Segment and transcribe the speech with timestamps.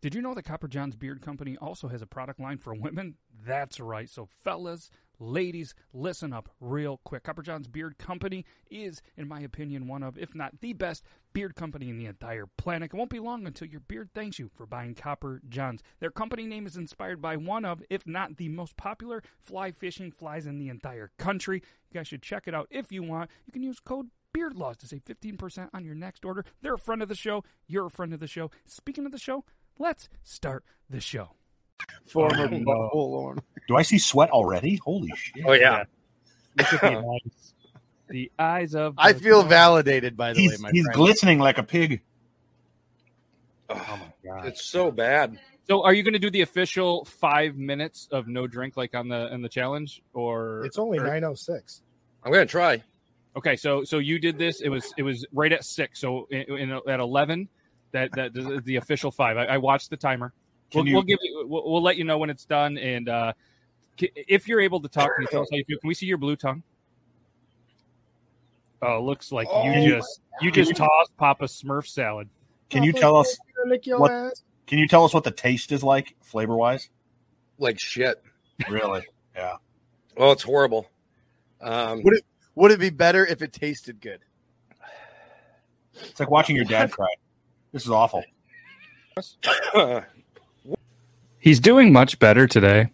[0.00, 3.16] Did you know that Copper John's Beard Company also has a product line for women?
[3.44, 4.08] That's right.
[4.08, 7.24] So, fellas, ladies, listen up real quick.
[7.24, 11.56] Copper John's Beard Company is, in my opinion, one of, if not the best beard
[11.56, 12.92] company in the entire planet.
[12.92, 15.82] It won't be long until your beard thanks you for buying Copper John's.
[15.98, 20.12] Their company name is inspired by one of, if not the most popular fly fishing
[20.12, 21.60] flies in the entire country.
[21.90, 23.30] You guys should check it out if you want.
[23.46, 26.44] You can use code Beard Laws to save 15% on your next order.
[26.62, 27.44] They're a friend of the show.
[27.66, 28.50] You're a friend of the show.
[28.66, 29.44] Speaking of the show,
[29.78, 31.30] let's start the show.
[32.06, 33.42] Former Oh, uh, Lord.
[33.68, 34.76] Do I see sweat already?
[34.84, 35.44] Holy shit!
[35.46, 35.84] Oh yeah.
[36.56, 36.68] Look
[38.08, 38.72] the eyes.
[38.72, 38.94] The of.
[38.98, 40.96] I the- feel validated, by the He's way, my he's friend.
[40.96, 42.00] glistening like a pig.
[43.70, 44.46] Oh my god!
[44.46, 45.38] It's so bad.
[45.68, 49.08] So, are you going to do the official five minutes of no drink like on
[49.08, 51.82] the in the challenge, or It's only 906.
[52.24, 52.82] I'm gonna try.
[53.36, 54.62] Okay, so so you did this.
[54.62, 56.00] It was it was right at six.
[56.00, 57.48] So in, in, at eleven,
[57.92, 59.36] that that the, the official five.
[59.36, 60.32] I, I watched the timer.
[60.74, 61.46] We'll, you- we'll give you.
[61.48, 62.76] We'll, we'll let you know when it's done.
[62.78, 63.32] And uh,
[63.98, 65.78] if you're able to talk, can you tell us how you feel?
[65.78, 66.62] Can we see your blue tongue?
[68.80, 72.28] Oh, looks like Oh, you just you just tossed Papa Smurf salad.
[72.70, 73.36] Can you tell us?
[73.86, 74.44] What- ass.
[74.66, 76.90] Can you tell us what the taste is like, flavor wise?
[77.58, 78.22] Like shit.
[78.68, 79.02] Really?
[79.34, 79.54] Yeah.
[80.18, 80.86] Oh, it's horrible.
[81.62, 84.20] Um, Would it would it be better if it tasted good?
[85.94, 87.08] It's like watching your dad cry.
[87.72, 88.24] This is awful.
[91.38, 92.90] He's doing much better today.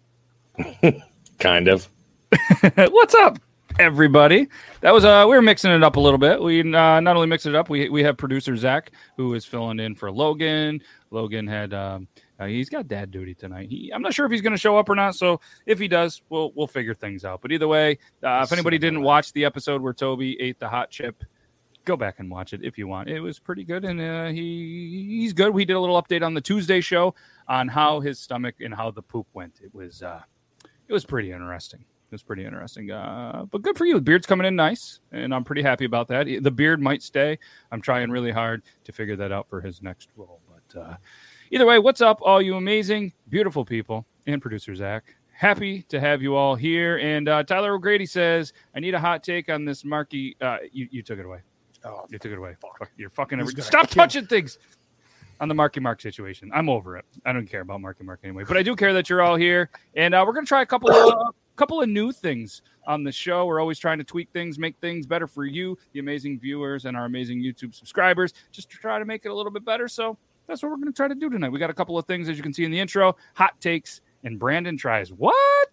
[1.39, 1.87] kind of.
[2.75, 3.39] What's up,
[3.79, 4.47] everybody?
[4.81, 6.41] That was uh, we were mixing it up a little bit.
[6.41, 9.79] We uh, not only mix it up, we we have producer Zach who is filling
[9.79, 10.81] in for Logan.
[11.09, 12.07] Logan had um,
[12.39, 13.69] uh, he's got dad duty tonight.
[13.69, 15.15] He, I'm not sure if he's going to show up or not.
[15.15, 17.41] So if he does, we'll we'll figure things out.
[17.41, 20.89] But either way, uh, if anybody didn't watch the episode where Toby ate the hot
[20.89, 21.23] chip,
[21.85, 23.09] go back and watch it if you want.
[23.09, 25.53] It was pretty good, and uh, he he's good.
[25.53, 27.15] We did a little update on the Tuesday show
[27.47, 29.59] on how his stomach and how the poop went.
[29.63, 30.21] It was uh,
[30.87, 31.81] it was pretty interesting.
[31.81, 32.91] It was pretty interesting.
[32.91, 33.95] Uh, but good for you.
[33.95, 36.27] The beard's coming in nice, and I'm pretty happy about that.
[36.27, 37.39] The beard might stay.
[37.71, 40.41] I'm trying really hard to figure that out for his next role.
[40.47, 40.97] But uh,
[41.51, 45.15] either way, what's up, all you amazing, beautiful people, and producer Zach?
[45.31, 46.97] Happy to have you all here.
[46.99, 50.87] And uh, Tyler O'Grady says, "I need a hot take on this Marky." Uh, you,
[50.91, 51.41] you took it away.
[51.85, 52.55] Oh, You took it away.
[52.61, 53.39] Fuck, You're fucking.
[53.39, 54.57] Every- Stop kill- touching things.
[55.41, 57.03] On the Marky Mark situation, I'm over it.
[57.25, 59.69] I don't care about Marky Mark anyway, but I do care that you're all here,
[59.93, 63.11] and uh, we're gonna try a couple of uh, couple of new things on the
[63.11, 63.45] show.
[63.45, 66.95] We're always trying to tweak things, make things better for you, the amazing viewers, and
[66.95, 69.89] our amazing YouTube subscribers, just to try to make it a little bit better.
[69.89, 71.49] So that's what we're gonna try to do tonight.
[71.49, 73.99] We got a couple of things as you can see in the intro, hot takes,
[74.23, 75.67] and Brandon tries what?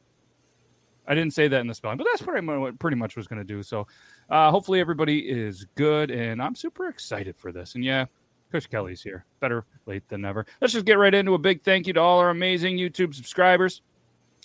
[1.07, 3.45] I didn't say that in the spelling, but that's what pretty much was going to
[3.45, 3.63] do.
[3.63, 3.87] So,
[4.31, 7.75] uh, hopefully everybody is good, and I'm super excited for this.
[7.75, 8.07] And yeah,
[8.53, 9.25] Coach Kelly's here.
[9.41, 10.47] Better late than never.
[10.61, 13.83] Let's just get right into a big thank you to all our amazing YouTube subscribers.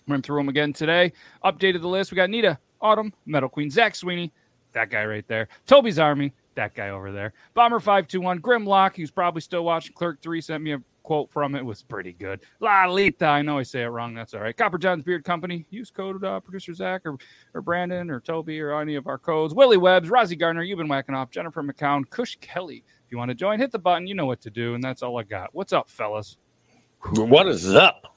[0.07, 1.13] Run through them again today.
[1.43, 2.11] Updated the list.
[2.11, 4.31] We got Nita, Autumn, Metal Queen, Zach Sweeney,
[4.73, 8.95] that guy right there, Toby's Army, that guy over there, Bomber five two one, Grimlock,
[8.95, 9.93] who's probably still watching.
[9.93, 11.59] Clerk three sent me a quote from it.
[11.59, 12.41] it was pretty good.
[12.59, 14.13] Lalita, I know I say it wrong.
[14.13, 14.55] That's all right.
[14.55, 15.65] Copper John's Beard Company.
[15.69, 17.17] Use code uh, producer Zach or,
[17.53, 19.53] or Brandon or Toby or any of our codes.
[19.53, 21.31] Willie Webbs, Rozzy Gardner, you've been whacking off.
[21.31, 22.83] Jennifer McCown, Cush Kelly.
[23.05, 24.05] If you want to join, hit the button.
[24.05, 25.55] You know what to do, and that's all I got.
[25.55, 26.35] What's up, fellas?
[27.13, 28.13] What is up?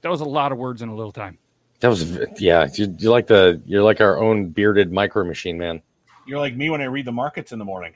[0.00, 1.36] That was a lot of words in a little time.
[1.80, 2.66] That was yeah.
[2.72, 5.82] You, you're like the you're like our own bearded micro machine man.
[6.26, 7.92] You're like me when I read the markets in the morning.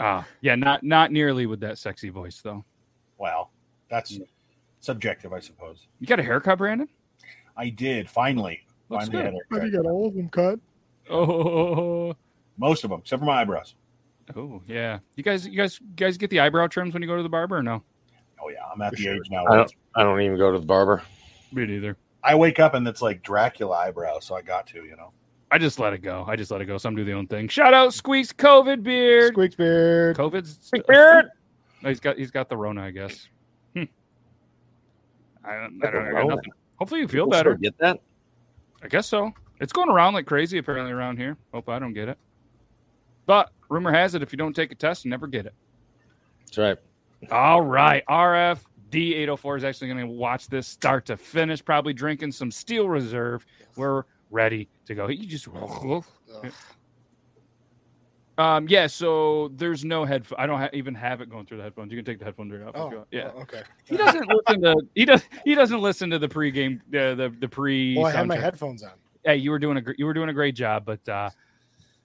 [0.00, 2.62] Ah, yeah, not not nearly with that sexy voice though.
[3.18, 3.48] Wow.
[3.90, 4.18] That's
[4.80, 5.86] subjective, I suppose.
[6.00, 6.88] You got a haircut, Brandon?
[7.56, 8.60] I did finally.
[8.88, 9.62] Looks finally had good.
[9.62, 10.58] a you got all of them cut?
[11.10, 12.14] Oh,
[12.58, 13.74] Most of them, except for my eyebrows.
[14.36, 14.98] oh yeah.
[15.16, 17.28] You guys, you guys, you guys get the eyebrow trims when you go to the
[17.28, 17.82] barber or no?
[18.42, 19.14] Oh yeah, I'm at For the sure.
[19.14, 19.46] age now.
[19.46, 21.02] I don't I don't even go to the barber.
[21.52, 21.96] Me neither.
[22.22, 25.12] I wake up and it's like Dracula eyebrows, so I got to, you know.
[25.50, 26.24] I just let it go.
[26.28, 26.76] I just let it go.
[26.76, 27.48] Some do their own thing.
[27.48, 29.32] Shout out Squeaks COVID beard.
[29.32, 30.16] Squeaks beard.
[30.16, 31.30] COVID's Beard.
[31.82, 33.28] No, he's got he's got the Rona, I guess.
[33.74, 33.84] Hmm.
[35.44, 36.52] I don't, I don't I got nothing.
[36.78, 37.54] Hopefully you feel People better.
[37.56, 38.00] Get that?
[38.82, 39.32] I guess so.
[39.60, 41.36] It's going around like crazy apparently around here.
[41.52, 42.18] Hope I don't get it.
[43.26, 45.54] But rumor has it if you don't take a test, you never get it.
[46.46, 46.78] That's right.
[47.30, 48.04] All right.
[48.08, 48.60] RF
[48.90, 53.44] D804 is actually going to watch this start to finish, probably drinking some Steel Reserve.
[53.76, 55.08] We're ready to go.
[55.08, 55.48] You just.
[58.38, 60.38] Um, yeah, so there's no headphone.
[60.38, 61.90] I don't ha- even have it going through the headphones.
[61.90, 62.68] You can take the headphones right off.
[62.70, 63.08] if you Oh, want.
[63.10, 63.30] yeah.
[63.34, 63.62] oh, okay.
[63.84, 67.48] He doesn't listen to he does he doesn't listen to the pregame uh, the the
[67.48, 67.96] pre.
[67.96, 68.92] Well, I had my headphones on.
[69.24, 71.30] Hey, you were doing a you were doing a great job, but uh,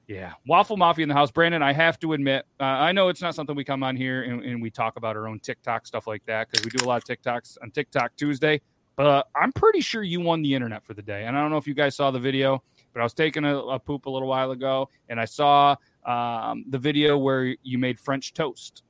[0.07, 1.31] Yeah, Waffle Mafia in the house.
[1.31, 4.24] Brandon, I have to admit, uh, I know it's not something we come on here
[4.24, 6.88] and, and we talk about our own TikTok stuff like that because we do a
[6.88, 8.59] lot of TikToks on TikTok Tuesday.
[8.95, 11.25] But I'm pretty sure you won the internet for the day.
[11.25, 12.62] And I don't know if you guys saw the video,
[12.94, 16.65] but I was taking a, a poop a little while ago and I saw um,
[16.69, 18.83] the video where you made French toast.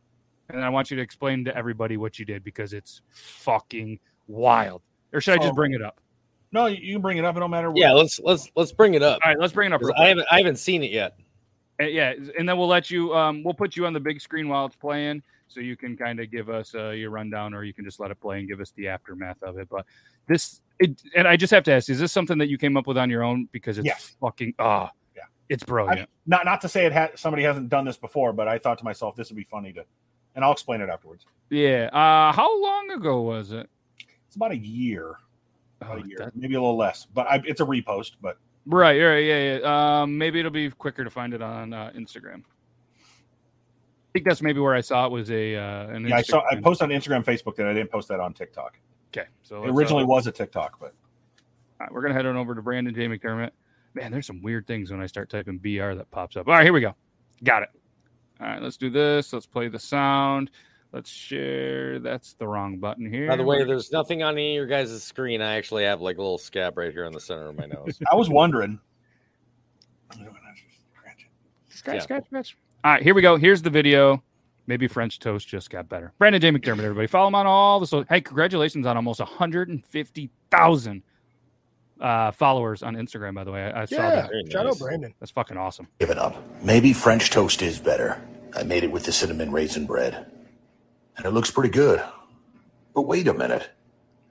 [0.50, 4.82] And I want you to explain to everybody what you did because it's fucking wild.
[5.14, 5.56] Or should I just Oh.
[5.56, 6.00] bring it up?
[6.52, 7.36] No, you you can bring it up.
[7.36, 7.70] It don't matter.
[7.72, 7.80] What.
[7.80, 9.20] Yeah, let's let's let's bring it up.
[9.26, 9.82] All right, let's bring it up.
[9.98, 11.18] I haven't I haven't seen it yet.
[11.82, 13.16] Uh, yeah, and then we'll let you.
[13.16, 16.20] Um, we'll put you on the big screen while it's playing, so you can kind
[16.20, 18.60] of give us uh, your rundown, or you can just let it play and give
[18.62, 19.68] us the aftermath of it.
[19.70, 19.88] But
[20.28, 22.86] this, it, and I just have to ask: Is this something that you came up
[22.86, 23.50] with on your own?
[23.52, 23.98] Because it's Yeah.
[24.22, 24.90] fucking ah, Yeah.
[25.50, 26.10] It's brilliant.
[26.26, 28.84] Not not to say it had somebody hasn't done this before, but I thought to
[28.84, 29.86] myself this would be funny to,
[30.36, 31.26] and I'll explain it afterwards.
[31.50, 31.90] yeah.
[31.94, 33.70] Uh, how long ago was it?
[34.28, 35.18] It's about a year,
[35.82, 38.14] Oh, a year, that- maybe a little less, but I, it's a repost.
[38.22, 40.02] But right, right, yeah, yeah.
[40.02, 42.44] Um, maybe it'll be quicker to find it on uh, Instagram.
[42.96, 45.56] I think that's maybe where I saw it was a.
[45.56, 48.20] Uh, an yeah, I saw I posted on Instagram, Facebook that I didn't post that
[48.20, 48.78] on TikTok.
[49.16, 50.94] Okay, so It originally uh, was a TikTok, but
[51.80, 53.08] right, we're gonna head on over to Brandon J.
[53.08, 53.52] McDermott.
[53.94, 56.48] Man, there's some weird things when I start typing BR that pops up.
[56.48, 56.96] All right, here we go.
[57.44, 57.70] Got it.
[58.40, 59.32] All right, let's do this.
[59.32, 60.50] Let's play the sound.
[60.92, 62.00] Let's share.
[62.00, 63.28] That's the wrong button here.
[63.28, 65.42] By the way, there's nothing on any of your guys' screen.
[65.42, 68.00] I actually have like a little scab right here on the center of my nose.
[68.12, 68.80] I was wondering.
[71.70, 72.02] scratch, yeah.
[72.02, 72.58] scratch, scratch.
[72.84, 73.38] All right, here we go.
[73.38, 74.24] Here's the video.
[74.68, 76.14] Maybe French toast just got better.
[76.20, 76.52] Brandon J.
[76.52, 78.06] McDermott, everybody, follow him on all the so.
[78.08, 81.04] Hey, congratulations on almost 150,000
[82.04, 83.34] uh, followers on Instagram.
[83.36, 84.52] By the way, I, I saw Yeah, that.
[84.52, 84.76] Shout nice.
[84.76, 85.14] out Brandon.
[85.20, 85.88] That's fucking awesome.
[86.00, 86.36] Give it up.
[86.62, 88.22] Maybe French toast is better.
[88.56, 90.30] I made it with the cinnamon raisin bread.
[91.18, 92.04] And it looks pretty good.
[92.94, 93.70] But wait a minute.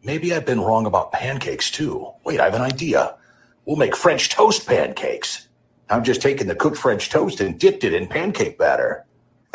[0.05, 2.13] Maybe I've been wrong about pancakes too.
[2.25, 3.17] Wait, I have an idea.
[3.65, 5.49] We'll make French toast pancakes.
[5.91, 9.05] I'm just taking the cooked French toast and dipped it in pancake batter.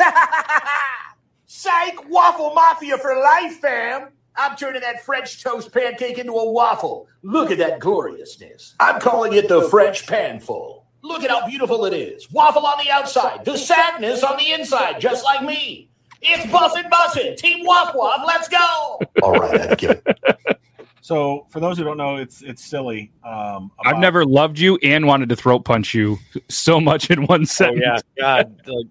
[1.46, 2.08] Psych!
[2.08, 4.08] Waffle Mafia for life, fam!
[4.38, 7.08] I'm turning that French toast pancake into a waffle.
[7.22, 8.76] Look at that gloriousness.
[8.78, 10.86] I'm calling it the French panful.
[11.02, 12.30] Look at how beautiful it is.
[12.30, 15.90] Waffle on the outside, the sadness on the inside, just like me.
[16.22, 17.36] It's bussin' bussin'.
[17.36, 19.00] Team Waff Waff, let's go!
[19.22, 20.02] All right, I've given
[21.00, 23.12] So for those who don't know, it's it's silly.
[23.24, 26.18] Um, I've never loved you and wanted to throat punch you
[26.48, 28.02] so much in one oh sentence.
[28.16, 28.86] yeah, God, like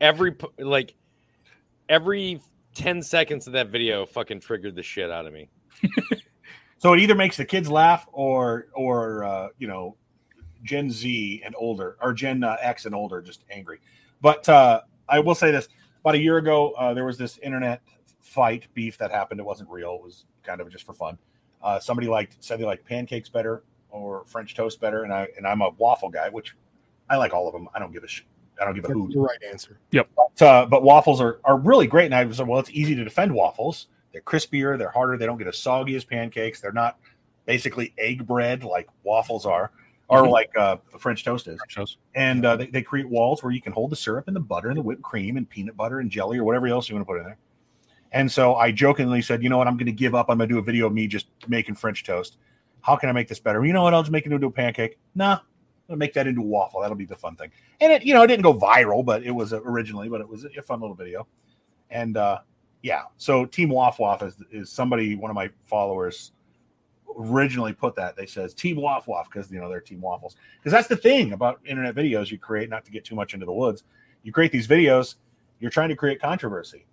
[0.00, 0.94] every like
[1.88, 2.40] every
[2.78, 5.50] ten seconds of that video fucking triggered the shit out of me.
[6.78, 9.96] So it either makes the kids laugh or or uh, you know
[10.62, 13.80] Gen Z and older or Gen uh, X and older just angry.
[14.20, 15.68] But uh, I will say this:
[16.00, 17.82] about a year ago, uh, there was this internet
[18.20, 19.40] fight beef that happened.
[19.40, 21.18] It wasn't real; it was kind of just for fun.
[21.60, 25.48] Uh, somebody liked said they like pancakes better or French toast better, and I and
[25.48, 26.54] I'm a waffle guy, which
[27.10, 27.68] I like all of them.
[27.74, 28.26] I don't give a shit.
[28.60, 29.12] I don't give a That's hoot.
[29.12, 29.78] the right answer.
[29.92, 30.08] Yep.
[30.16, 32.06] But, uh, but waffles are, are really great.
[32.06, 33.86] And I said, well, it's easy to defend waffles.
[34.12, 36.60] They're crispier, they're harder, they don't get as soggy as pancakes.
[36.60, 36.98] They're not
[37.46, 39.70] basically egg bread like waffles are,
[40.08, 40.30] or Mhm.
[40.30, 41.58] like uh, French toast is.
[41.68, 41.98] Shows.
[42.14, 44.68] And uh, they, they create walls where you can hold the syrup and the butter
[44.68, 47.12] and the whipped cream and peanut butter and jelly or whatever else you want to
[47.12, 47.38] put in there.
[48.12, 50.26] And so I jokingly said, you know what, I'm going to give up.
[50.30, 52.38] I'm going to do a video of me just making French toast.
[52.80, 53.62] How can I make this better?
[53.66, 53.92] You know what?
[53.92, 54.98] I'll just make it into a pancake.
[55.14, 55.40] Nah,
[55.88, 56.80] I'll make that into a waffle.
[56.80, 57.50] That'll be the fun thing.
[57.80, 60.44] And it, you know, it didn't go viral, but it was originally, but it was
[60.44, 61.26] a fun little video.
[61.90, 62.40] And uh,
[62.82, 66.32] yeah, so Team Waff Waff is, is somebody, one of my followers
[67.18, 68.16] originally put that.
[68.16, 70.36] They says Team Waff Waff because you know they're Team Waffles.
[70.58, 72.68] Because that's the thing about internet videos you create.
[72.68, 73.84] Not to get too much into the woods,
[74.22, 75.16] you create these videos.
[75.60, 76.86] You're trying to create controversy.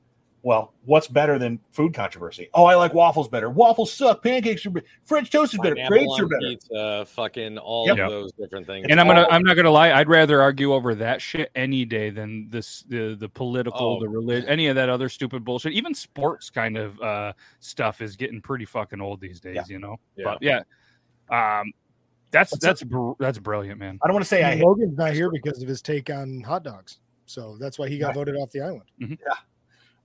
[0.45, 2.49] Well, what's better than food controversy?
[2.53, 3.49] Oh, I like waffles better.
[3.49, 4.21] Waffles suck.
[4.21, 4.85] Pancakes are better.
[5.03, 5.73] French toast is better.
[5.73, 6.47] Pineapple Grapes are better.
[6.49, 7.97] Pizza, fucking all Yep.
[7.97, 8.85] of those different things.
[8.87, 12.11] And I'm gonna, I'm not gonna lie, I'd rather argue over that shit any day
[12.11, 13.99] than this the the political, Oh.
[13.99, 15.73] the religion, any of that other stupid bullshit.
[15.73, 19.63] Even sports kind of uh stuff is getting pretty fucking old these days, Yeah.
[19.67, 19.97] you know.
[20.15, 20.25] Yeah.
[20.25, 20.61] But yeah.
[21.31, 21.73] Um
[22.29, 23.97] that's What's that's br- that's brilliant, man.
[24.03, 26.41] I don't want to say I hate Logan's not here because of his take on
[26.41, 28.15] hot dogs, so that's why he got Right.
[28.17, 29.17] voted off the island.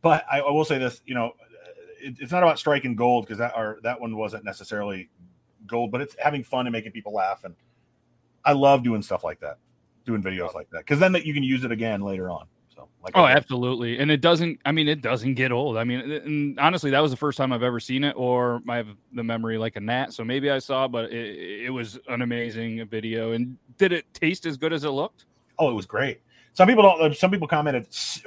[0.02, 1.70] But I, I will say this: you know, uh,
[2.02, 5.08] it, it's not about striking gold because that or that one wasn't necessarily
[5.66, 7.54] gold, but it's having fun and making people laugh, and
[8.44, 9.58] I love doing stuff like that,
[10.04, 12.46] doing videos like that, because then that you can use it again later on.
[12.74, 13.98] So, like, Oh, absolutely.
[13.98, 15.76] And it doesn't I mean it doesn't get old.
[15.76, 18.76] I mean and honestly that was the first time I've ever seen it or I
[18.76, 22.22] have the memory like a gnat, so maybe I saw but it, it was an
[22.22, 25.26] amazing video and did it taste as good as it looked?
[25.58, 26.20] oh, it was great.
[26.54, 27.00] Some people don't.
[27.02, 28.22] Uh, some people commented "S-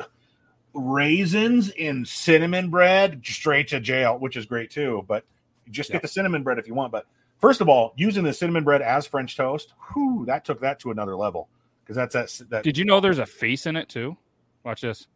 [0.73, 5.05] raisins in cinnamon bread straight to jail, which is great too.
[5.07, 5.25] But
[5.69, 5.93] just Yeah.
[5.95, 6.91] get the cinnamon bread if you want.
[6.91, 7.05] But
[7.39, 10.91] first of all, using the cinnamon bread as French toast, whew, that took that to
[10.91, 11.49] another level.
[11.83, 12.49] because that's that.
[12.49, 14.15] that Did you know there's a face in it too?
[14.63, 15.07] Watch this.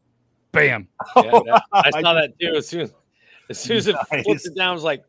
[0.51, 0.87] Bam.
[1.15, 2.55] Yeah, that- I saw that too.
[2.55, 2.93] As soon as,
[3.49, 4.23] as soon as it Nice.
[4.25, 5.03] flipped it down, I was like,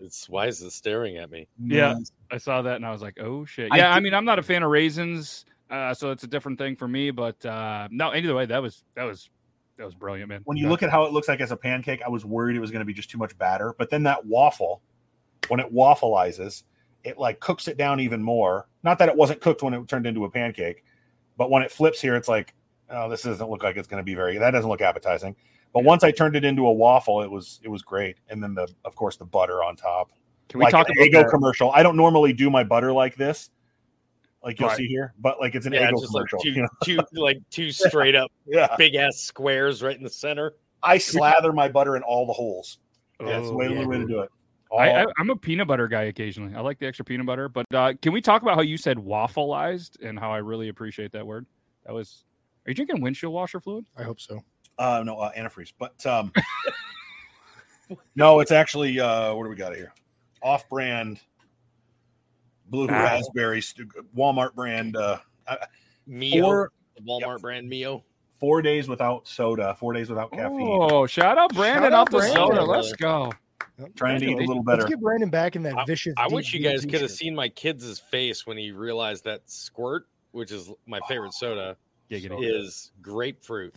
[0.00, 1.94] "It's why is it staring at me?" Yeah.
[2.32, 3.70] I saw that and I was like, oh shit.
[3.70, 6.26] I Yeah, I, did- mean, I'm not a fan of raisins, uh, so it's a
[6.26, 7.12] different thing for me.
[7.12, 9.30] But uh, no, either way, that was that was
[9.76, 10.42] that was brilliant, man.
[10.44, 10.70] when you Yeah.
[10.70, 12.80] look at how it looks like as a pancake, I was worried it was going
[12.80, 13.74] to be just too much batter.
[13.78, 14.82] But then that waffle,
[15.48, 16.64] when it waffleizes,
[17.04, 18.68] it like cooks it down even more.
[18.82, 20.84] Not that it wasn't cooked when it turned into a pancake,
[21.36, 22.54] but when it flips here, it's like,
[22.90, 24.38] oh, this doesn't look like it's going to be very.
[24.38, 25.34] That doesn't look appetizing.
[25.72, 28.18] But once I turned it into a waffle, it was it was great.
[28.28, 30.12] And then the of course the butter on top,
[30.48, 31.70] Can we like talk about Eggo commercial.
[31.72, 33.50] I don't normally do my butter like this,
[34.44, 34.76] like you'll Right.
[34.78, 36.38] see here, but like it's an Yeah, Eggo just like commercial.
[36.40, 36.68] two, you know?
[36.84, 40.54] two, like two straight up Yeah, big ass squares right in the center.
[40.82, 42.78] I slather my butter in all the holes.
[43.20, 43.86] Yeah, it's the Oh, way, yeah.
[43.86, 44.30] way to do it.
[44.76, 46.54] I, I, All- I'm a peanut butter guy occasionally.
[46.56, 47.48] I like the extra peanut butter.
[47.48, 51.12] But uh, can we talk about how you said waffleized and how I really appreciate
[51.12, 51.46] that word?
[51.86, 52.24] That was.
[52.66, 53.84] Are you drinking windshield washer fluid?
[53.96, 54.40] I hope so.
[54.78, 55.72] Uh, no, uh, antifreeze.
[55.78, 56.32] But um,
[58.16, 59.92] no, it's actually uh, what do we got here?
[60.42, 61.20] Off-brand
[62.72, 63.04] blue Ah.
[63.04, 64.96] raspberry, st- Walmart brand.
[64.96, 65.18] Uh,
[66.06, 68.02] Mio, four the Walmart brand Mio.
[68.40, 70.66] four days without soda, four days without caffeine.
[70.68, 72.36] Oh, shout out Brandon Shout out off the Brandon.
[72.36, 72.64] soda.
[72.64, 73.32] Let's go.
[73.96, 74.82] Trying to eat a little better.
[74.82, 76.14] Let's get Brandon back in that vicious.
[76.16, 79.42] I wish you V guys could have seen my kid's face when he realized that
[79.48, 81.76] squirt, which is my favorite soda,
[82.10, 82.38] Giggity.
[82.42, 83.74] is grapefruit.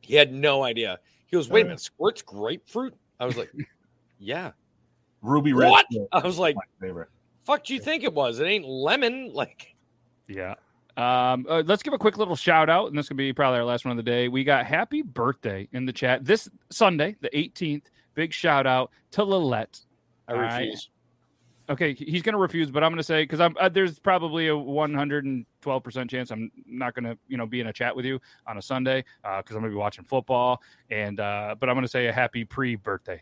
[0.00, 0.98] He had no idea.
[1.26, 3.50] He goes, "Wait a minute, squirt's grapefruit?" I was like,
[4.18, 4.52] "Yeah."
[5.22, 5.70] Ruby red.
[5.70, 5.86] What?
[5.90, 7.08] Split, I was like, my favorite.
[7.46, 8.40] "Fuck, do you think it was?
[8.40, 9.74] It ain't lemon." Like,
[10.28, 10.54] Yeah.
[10.96, 13.64] Um, uh, let's give a quick little shout out, and this could be probably our
[13.66, 14.28] last one of the day.
[14.28, 17.84] We got happy birthday in the chat this Sunday, the 18th.
[18.14, 19.80] Big shout out to Lilette.
[20.26, 20.58] I All right.
[20.58, 20.88] refuse.
[21.68, 24.46] Okay, he's going to refuse, but I'm going to say because I'm uh, there's probably
[24.48, 28.04] a 112 percent chance I'm not going to you know be in a chat with
[28.04, 31.74] you on a Sunday because I'm going to be watching football, and uh, but I'm
[31.74, 33.20] going to say a happy pre-birthday,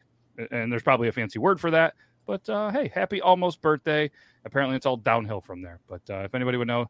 [0.51, 1.95] and there's probably a fancy word for that.
[2.27, 4.11] But uh, hey, happy almost birthday.
[4.45, 5.81] Apparently, it's all downhill from there.
[5.89, 6.89] But uh, if anybody would know,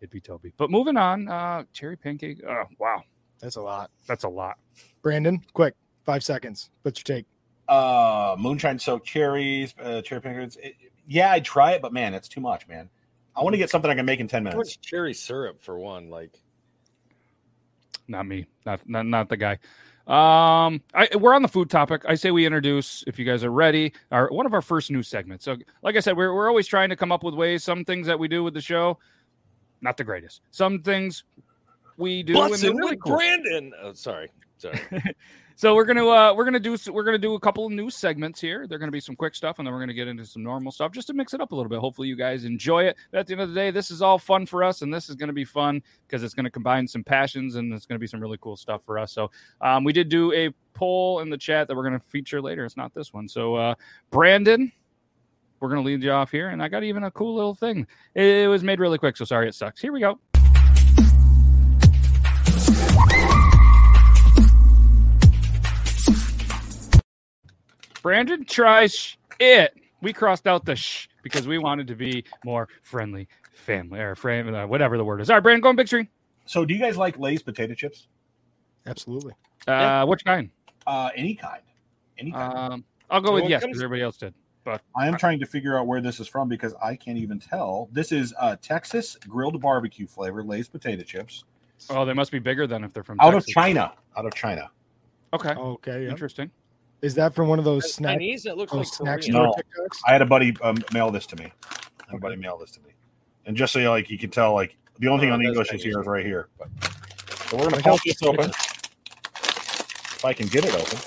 [0.00, 0.52] it'd be Toby.
[0.56, 2.38] But moving on, uh, cherry pancake.
[2.48, 3.02] Oh wow,
[3.40, 3.90] That's a lot.
[4.06, 4.58] that's a lot.
[5.02, 5.74] Brandon, quick,
[6.04, 6.70] five seconds.
[6.82, 7.26] What's your take?
[7.68, 10.56] Uh, moonshine soaked cherries, uh, cherry pancakes.
[10.56, 10.74] It-
[11.06, 12.88] yeah, I'd try it, but man, it's too much, man.
[13.34, 14.56] I want to get something I can make in ten minutes.
[14.56, 16.08] much cherry syrup for one.
[16.08, 16.38] Like,
[18.06, 19.58] not me not not, not the guy
[20.10, 23.52] um I, we're on the food topic i say we introduce if you guys are
[23.52, 26.66] ready our one of our first new segments so like i said we're, we're always
[26.66, 28.98] trying to come up with ways some things that we do with the show
[29.80, 31.22] not the greatest some things
[32.00, 33.16] we do really with cool.
[33.16, 33.72] Brandon.
[33.82, 34.80] Oh, sorry, sorry.
[35.56, 38.40] so we're gonna uh we're gonna do we're gonna do a couple of new segments
[38.40, 38.66] here.
[38.66, 40.92] They're gonna be some quick stuff and then we're gonna get into some normal stuff
[40.92, 41.78] just to mix it up a little bit.
[41.78, 42.96] Hopefully you guys enjoy it.
[43.10, 45.08] But at the end of the day this is all fun for us and this
[45.08, 48.20] is gonna be fun because it's gonna combine some passions and it's gonna be some
[48.20, 49.12] really cool stuff for us.
[49.12, 52.64] So um, we did do a poll in the chat that we're gonna feature later.
[52.64, 53.28] It's not this one.
[53.28, 53.74] So uh
[54.10, 54.72] brandon
[55.60, 57.86] we're gonna lead you off here and i got even a cool little thing.
[58.14, 59.80] It was made really quick so sorry it sucks.
[59.80, 60.18] Here we go
[68.02, 69.74] Brandon tries it.
[70.02, 74.52] We crossed out the sh because we wanted to be more friendly family or frame,
[74.54, 75.28] uh, whatever the word is.
[75.30, 76.08] All right, Brandon, go on big screen.
[76.46, 78.08] So, do you guys like Lay's potato chips?
[78.86, 79.32] Absolutely.
[79.68, 80.04] Uh, Yeah.
[80.04, 80.50] Which kind?
[80.86, 81.62] Uh, any kind,
[82.18, 82.72] any kind.
[82.72, 84.34] Um, I'll go So with what yes because everybody else did.
[84.64, 87.38] But I am trying to figure out where this is from because I can't even
[87.38, 87.88] tell.
[87.92, 91.44] This is uh, Texas grilled barbecue flavor Lay's potato chips
[91.88, 93.48] Oh, they must be bigger than if they're from out Texas.
[93.50, 93.92] of China.
[94.16, 94.70] Out of China.
[95.32, 96.04] Okay, Okay.
[96.04, 96.10] yeah.
[96.10, 96.50] interesting.
[97.02, 98.46] Is that from one of those That's snack, Chinese.
[98.46, 99.32] It looks like snack Korean.
[99.32, 99.52] store No.
[99.54, 99.98] TikToks?
[100.06, 101.44] I had a buddy um, mail this to me.
[101.44, 102.90] I had a buddy mail this to me,
[103.46, 105.48] and just so you like, you can tell like the only thing Oh, on that's
[105.48, 106.48] English is here is right here.
[106.58, 106.68] But,
[107.48, 108.50] so we're gonna Like pop this open.
[108.50, 110.98] If I can get it open.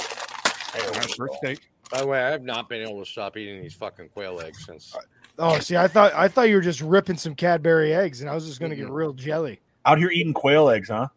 [0.74, 1.38] There All first go.
[1.44, 1.70] take.
[1.92, 4.66] By the way, I have not been able to stop eating these fucking quail eggs
[4.66, 4.96] since.
[5.38, 8.34] Oh, see, I thought I thought you were just ripping some Cadbury eggs, and I
[8.34, 9.60] was just going to get real jelly.
[9.86, 11.10] Out here eating quail eggs, huh?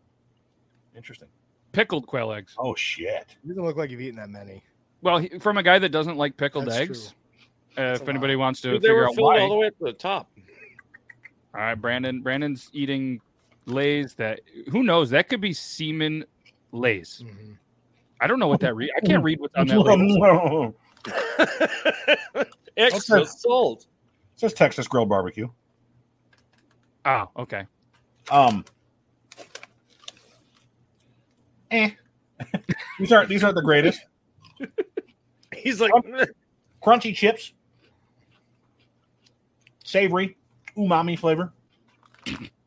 [0.95, 1.28] Interesting.
[1.76, 2.54] Pickled quail eggs.
[2.59, 3.37] Oh shit.
[3.45, 4.62] It doesn't look like you've eaten that many.
[5.02, 7.14] Well, he, from a guy that doesn't like pickled That's eggs.
[7.76, 9.66] Uh, if a anybody wants to Dude, figure were out filled why, all the way
[9.66, 10.30] up to the top.
[11.54, 12.23] all right, Brandon.
[12.23, 13.21] Brandon's eating
[13.66, 14.40] lays that
[14.71, 16.25] who knows that could be semen
[16.73, 17.23] lays.
[17.23, 17.59] Mhm.
[18.23, 18.88] I don't know what that read.
[18.97, 20.75] I can't read what's on that label.
[22.78, 23.28] Extra Okay.
[23.37, 23.83] salt.
[23.83, 25.49] It says Texas Grill barbecue.
[27.04, 27.66] Oh, okay.
[28.30, 28.64] Um.
[31.71, 31.91] Eh.
[32.99, 34.01] these aren't these aren't the greatest.
[35.57, 35.93] He's like,
[36.83, 37.53] Crunchy chips.
[39.85, 40.37] Savory,
[40.77, 41.53] umami flavor.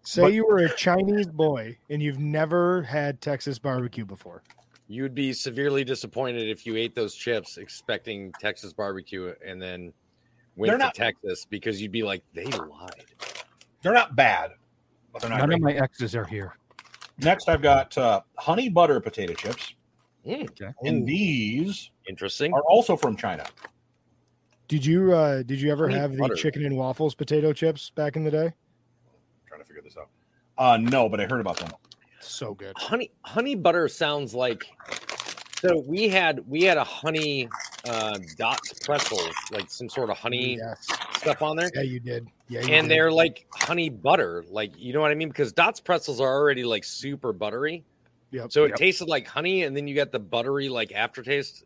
[0.03, 4.43] Say But- you were a Chinese boy and you've never had Texas barbecue before.
[4.87, 9.93] You would be severely disappointed if you ate those chips expecting Texas barbecue and then
[10.55, 13.05] went to not- Texas because you'd be like, they lied.
[13.83, 14.51] They're not bad,
[15.13, 15.57] but they're not None great.
[15.57, 16.57] of my exes are here.
[17.21, 19.73] Next, I've got uh, honey butter potato chips,
[20.25, 20.49] Mm,
[20.83, 22.53] and these interesting.
[22.53, 23.45] are also from China.
[24.67, 26.33] Did you uh did you ever Honey have butter.
[26.35, 28.53] the chicken and waffles potato chips back in the day?
[29.47, 30.09] trying to figure this out.
[30.57, 31.71] Uh, no, but I heard about them.
[32.19, 32.77] So good.
[32.77, 34.67] honey honey butter sounds like
[35.61, 37.47] so we had we had a honey
[37.87, 39.19] uh dots pretzel
[39.51, 40.85] like some sort of honey Yes.
[41.17, 42.27] stuff on there Yeah, you did.
[42.49, 42.91] Yeah, and did.
[42.97, 46.63] they're like honey butter like you know what i mean because dots pretzels are already
[46.63, 47.83] like super buttery
[48.31, 48.51] Yep.
[48.51, 48.77] so it Yep.
[48.79, 51.63] tasted like honey and then you got the buttery like aftertaste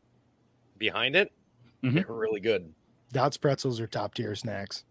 [0.77, 1.31] behind it
[1.83, 1.93] Mhm.
[1.95, 2.71] they're really good
[3.11, 4.85] Dots pretzels are top tier snacks.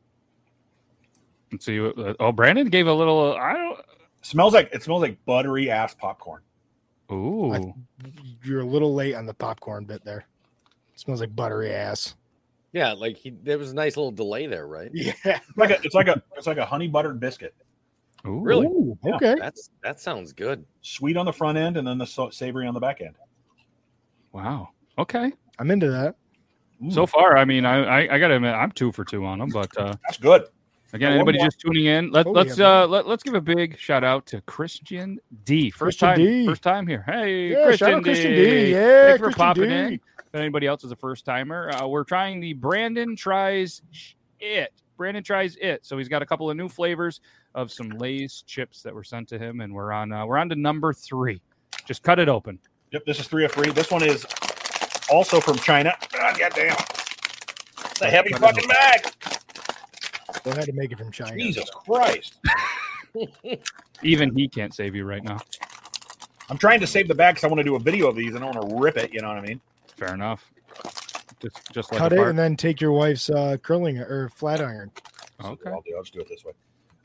[1.51, 1.81] Let's see.
[1.81, 3.35] what- uh, Oh, Brandon gave a little.
[3.35, 3.81] I don't.
[4.23, 6.41] smells like it smells like buttery ass popcorn.
[7.11, 7.75] Ooh.
[8.45, 10.25] You're a little late on the popcorn bit there.
[10.95, 12.15] smells like buttery ass.
[12.73, 15.13] Yeah like he, there was a nice little delay there right Yeah.
[15.25, 17.55] It's like a, it's like a, it's like a honey buttered biscuit.
[18.27, 18.41] Ooh.
[18.41, 18.67] Really?
[18.67, 19.17] Ooh, Yeah.
[19.17, 19.35] okay.
[19.39, 22.75] that's that sounds good Sweet on the front end, and then the so- savory on
[22.75, 23.17] the back end.
[24.33, 24.69] Wow.
[24.99, 25.33] Okay.
[25.59, 26.17] I'm into that.
[26.83, 29.39] Mm, So far, I mean, I I, I gotta admit, I'm two for two on
[29.39, 29.49] them.
[29.51, 30.47] But uh, that's good.
[30.93, 33.79] again, anybody just tuning in, let, Oh, let's yeah, uh let, let's give a big
[33.79, 35.71] shout out to Christian D.
[35.71, 36.47] First Christian time, D.
[36.47, 37.03] first time here.
[37.07, 38.11] Hey, Yeah, Christian, shout out D.
[38.11, 38.71] Christian D.
[38.73, 39.75] Yeah, Thanks for Christian popping D.
[39.75, 40.01] in.
[40.33, 43.83] If anybody else is a first timer, uh, we're trying the Brandon tries
[44.41, 44.73] it.
[44.97, 45.85] Brandon tries it.
[45.85, 47.21] So he's got a couple of new flavors
[47.55, 50.49] of some Lay's chips that were sent to him, and we're on uh, we're on
[50.49, 51.43] to number three.
[51.87, 52.59] Just cut it open.
[52.93, 53.71] Yep, this is three of three.
[53.73, 54.25] This one is
[55.11, 55.95] also from China.
[56.15, 56.77] Ah, goddamn.
[57.91, 59.13] It's a heavy fucking bag.
[60.45, 61.37] They had to make it from China.
[61.37, 62.37] Jesus Christ.
[64.03, 65.41] Even he can't save you right now.
[66.49, 68.35] I'm trying to save the bag because I want to do a video of these.
[68.35, 69.13] And I don't want to rip it.
[69.13, 69.61] You know what I mean?
[70.07, 70.53] Fair enough.
[71.41, 72.31] Just just like Cut a it fart.
[72.31, 74.91] and then take your wife's uh, curling or flat iron.
[75.41, 75.71] So Okay.
[75.71, 76.53] I'll, do, I'll just do it this way.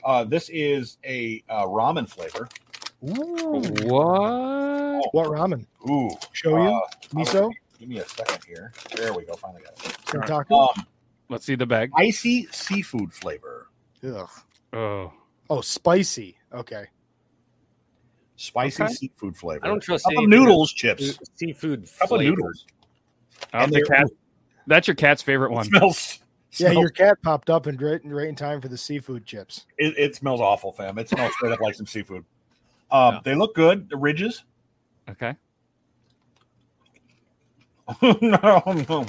[0.04, 2.48] Uh, this is a uh, ramen flavor.
[3.04, 3.62] Ooh.
[3.88, 5.06] What?
[5.12, 5.64] What ramen?
[5.88, 6.10] Ooh.
[6.32, 6.68] Show you?
[6.70, 6.80] uh,
[7.14, 7.52] Miso?
[7.78, 8.72] Give me a second here.
[8.96, 9.34] There we go.
[9.34, 9.96] Finally got it.
[10.06, 10.54] Kentucky?
[10.54, 10.86] Um,
[11.28, 11.90] Let's see the bag.
[11.96, 13.68] icy seafood flavor.
[14.04, 14.28] Ugh.
[14.72, 15.12] Oh,
[15.50, 16.36] Oh, spicy.
[16.52, 16.84] Okay.
[18.36, 18.92] Spicy Okay.
[18.92, 19.64] seafood flavor.
[19.64, 21.18] i don't trust Couple anything noodles chips.
[21.36, 22.30] seafood Couple flavor.
[22.36, 22.66] noodles.
[23.54, 24.06] Oh, And the cat.
[24.66, 25.64] That's your cat's favorite one.
[25.64, 26.18] smells.
[26.52, 29.66] Yeah, smells- your cat popped up and right, right in time for the seafood chips.
[29.78, 30.98] it, it smells awful, fam.
[30.98, 32.24] It smells straight up like some seafood.
[32.90, 33.20] Um, Yeah.
[33.24, 33.88] They look good.
[33.88, 34.44] The ridges.
[35.10, 35.34] Okay.
[38.02, 39.06] oh,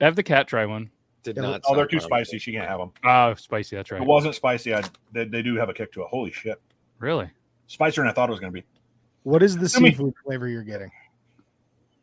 [0.00, 0.90] Have the cat try one.
[1.22, 2.08] did Yeah, not Oh, they're too promising.
[2.08, 2.38] spicy.
[2.38, 2.92] She can't have them.
[3.04, 3.76] Oh, spicy.
[3.76, 4.02] That's If right.
[4.02, 6.08] it wasn't spicy, I they, they do have a kick to it.
[6.08, 6.60] Holy shit,
[6.98, 7.30] Really?
[7.66, 8.66] spicier than I thought it was going to be.
[9.24, 10.90] What is the I mean- seafood flavor you're getting?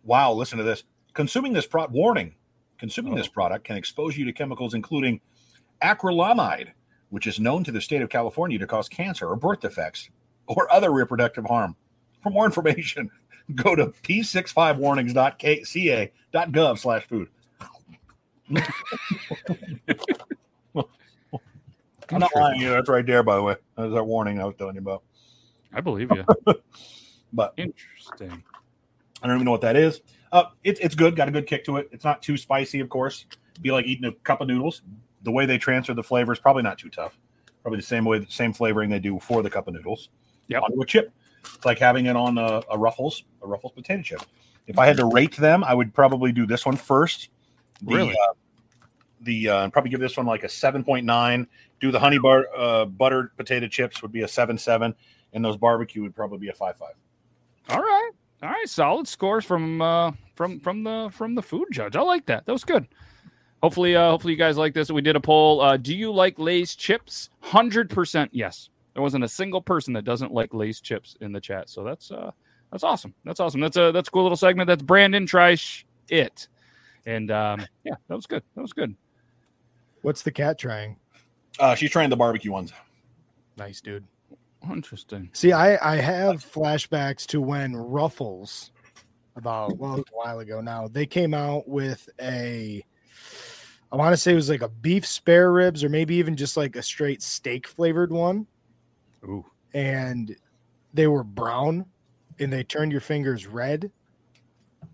[0.05, 0.83] Wow, listen to this.
[1.13, 2.35] Consuming this product, warning,
[2.77, 3.17] consuming Oh.
[3.17, 5.19] this product can expose you to chemicals including
[5.81, 6.71] acrylamide,
[7.09, 10.09] which is known to the state of California to cause cancer or birth defects
[10.47, 11.75] or other reproductive harm.
[12.21, 13.09] For more information,
[13.55, 17.29] go to p65warnings.ca.gov slash food.
[22.11, 22.69] I'm not lying to you.
[22.71, 23.55] That's right there, by the way.
[23.75, 25.03] That's that warning I was telling you about.
[25.73, 26.23] I believe you.
[27.33, 28.43] But Interesting.
[29.25, 30.01] I don't even know what that is.
[30.31, 31.15] Uh, it's it's good.
[31.15, 31.89] Got a good kick to it.
[31.91, 33.25] It's not too spicy, of course.
[33.59, 34.83] Be like eating a cup of noodles.
[35.23, 37.17] The way they transfer the flavor is probably not too tough.
[37.63, 40.09] Probably the same way, the same flavoring they do for the cup of noodles.
[40.49, 40.61] Yep.
[40.61, 41.11] Onto a chip.
[41.55, 44.21] It's like having it on a, a Ruffles, a Ruffles potato chip.
[44.67, 47.29] If I had to rate them, I would probably do this one first.
[47.81, 48.11] The, Really?
[48.11, 48.33] Uh,
[49.21, 51.47] the uh, probably give this one like a seven point nine.
[51.79, 54.93] Do the honey bar uh, buttered potato chips would be a seven seven,
[55.33, 56.93] and those barbecue would probably be a five five.
[57.69, 58.11] All right.
[58.45, 58.69] All right.
[58.69, 61.95] Solid scores from uh from from the from the food judge.
[61.95, 62.45] I like that.
[62.45, 62.87] That was good.
[63.63, 64.91] Hopefully, uh hopefully you guys like this.
[64.91, 65.61] We did a poll.
[65.61, 67.29] Uh do you like Lay's chips?
[67.41, 68.69] Hundred percent yes.
[68.93, 71.69] There wasn't a single person that doesn't like Lay's chips in the chat.
[71.69, 72.31] So that's uh
[72.71, 73.15] that's awesome.
[73.23, 73.61] That's awesome.
[73.61, 74.67] That's a that's a cool little segment.
[74.67, 76.47] That's Brandon try sh- it.
[77.07, 78.43] And um yeah, that was good.
[78.55, 78.95] That was good.
[80.03, 80.97] What's the cat trying?
[81.59, 82.73] Uh, she's trying the barbecue ones.
[83.57, 84.03] Nice, dude.
[84.71, 85.29] Interesting.
[85.33, 88.71] See, I I have flashbacks to when Ruffles,
[89.35, 92.83] about well a while ago now, they came out with a,
[93.91, 96.57] I want to say it was like a beef spare ribs or maybe even just
[96.57, 98.47] like a straight steak flavored one,
[99.23, 99.45] Ooh.
[99.73, 100.35] and
[100.93, 101.85] they were brown,
[102.39, 103.91] and they turned your fingers red,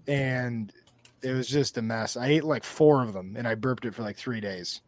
[0.07, 0.73] and
[1.21, 2.17] it was just a mess.
[2.17, 4.81] I ate like four of them, and I burped it for like three days.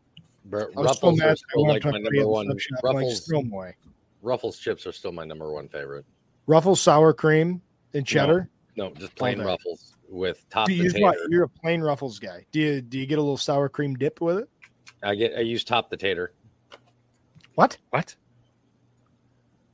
[0.46, 2.48] But I was so Ruffles mad are I still like my number one.
[2.60, 3.78] sub like,
[4.24, 4.84] Ruffles, just throw 'em away.
[4.84, 6.06] Ruffles chips are still my number one favorite.
[6.48, 7.62] Ruffles sour cream
[7.94, 8.50] and cheddar.
[8.76, 9.46] No, just plain Okay.
[9.48, 11.08] Ruffles with top Do you use potato.
[11.08, 11.18] what?
[11.30, 12.46] You're a plain Ruffles guy.
[12.52, 14.50] Do you do you get a little sour cream dip with it?
[15.04, 15.36] I get.
[15.36, 16.34] I use top the tater.
[17.56, 17.78] What?
[17.92, 18.16] What?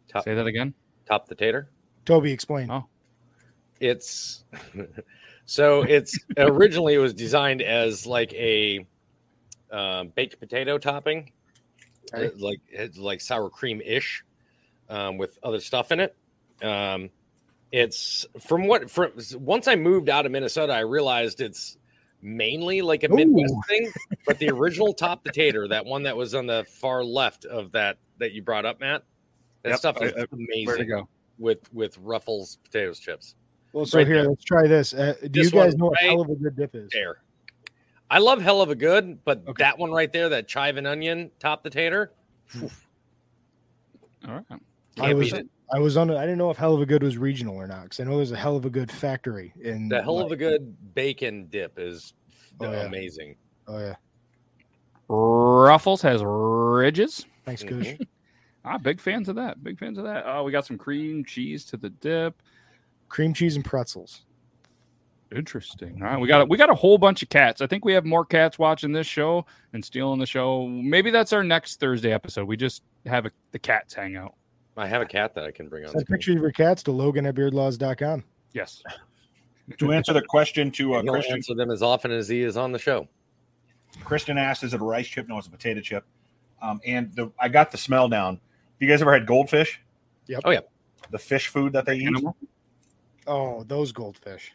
[0.07, 0.73] Top Say that again.
[1.05, 1.69] top the tater.
[2.05, 2.69] Toby, explain.
[2.71, 2.87] Oh.
[3.79, 4.43] It's
[5.45, 8.85] so it's originally it was designed as like a
[9.71, 11.31] um, baked potato topping,
[12.13, 12.31] Okay.
[12.37, 12.59] like
[12.97, 14.23] like sour cream ish,
[14.89, 16.15] um, with other stuff in it.
[16.61, 17.09] Um,
[17.71, 21.77] it's from what from once I moved out of Minnesota, I realized it's
[22.21, 23.61] mainly like a Midwest Ooh.
[23.67, 23.91] thing.
[24.25, 27.71] But the original top the tater, that one that was on the far left of
[27.73, 29.03] that that you brought up, Matt,
[29.63, 31.09] that Yep, stuff is I- Where to amazing go?
[31.37, 33.35] with with Ruffles potatoes chips.
[33.71, 34.29] Well, so Right here, there.
[34.29, 34.93] let's try this.
[34.93, 36.89] Uh, do This you guys one know what right Heluva Good dip is?
[36.91, 37.17] There.
[38.09, 39.63] I love Heluva Good, but Okay.
[39.63, 42.11] that one right there, that chive and onion top the tater,
[44.27, 44.59] All right.
[44.99, 45.47] I was it.
[45.73, 46.09] I was on.
[46.11, 48.37] I didn't know if Heluva Good was regional or not because I know there's a
[48.37, 52.13] Heluva Good factory in The Heluva Good bacon dip is
[52.61, 52.85] Oh, yeah.
[52.85, 53.35] amazing.
[53.67, 53.95] Oh yeah,
[55.07, 57.25] Ruffles has ridges.
[57.45, 57.87] thanks, Kush.
[57.87, 58.07] Mhm.
[58.65, 59.63] Ah, big fans of that.
[59.63, 60.23] Big fans of that.
[60.27, 62.41] Oh, we got some cream cheese to the dip.
[63.07, 64.25] Cream cheese and pretzels.
[65.35, 66.01] Interesting.
[66.01, 67.61] All right, we got we got a whole bunch of cats.
[67.61, 70.67] I think we have more cats watching this show and stealing the show.
[70.67, 72.47] Maybe that's our next Thursday episode.
[72.47, 74.33] We just have a, the cats hang out.
[74.79, 75.91] I have a cat that I can bring on.
[75.91, 76.17] Send screen.
[76.17, 78.23] pictures of your cats to Logan at beardlaws.com.
[78.53, 78.83] Yes.
[79.77, 82.57] To answer the question to uh, He'll Christian, answer them as often as he is
[82.57, 83.07] on the show.
[84.03, 85.27] Christian asked, "Is it a rice chip?
[85.27, 86.05] No, it's a potato chip."
[86.59, 88.33] Um, and the, I got the smell down.
[88.33, 88.41] Have
[88.79, 89.79] you guys ever had goldfish?
[90.25, 90.41] Yep.
[90.43, 90.61] Oh, yeah.
[91.11, 92.07] The fish food that they eat.
[92.07, 92.35] Animal?
[93.27, 94.53] Oh, those goldfish.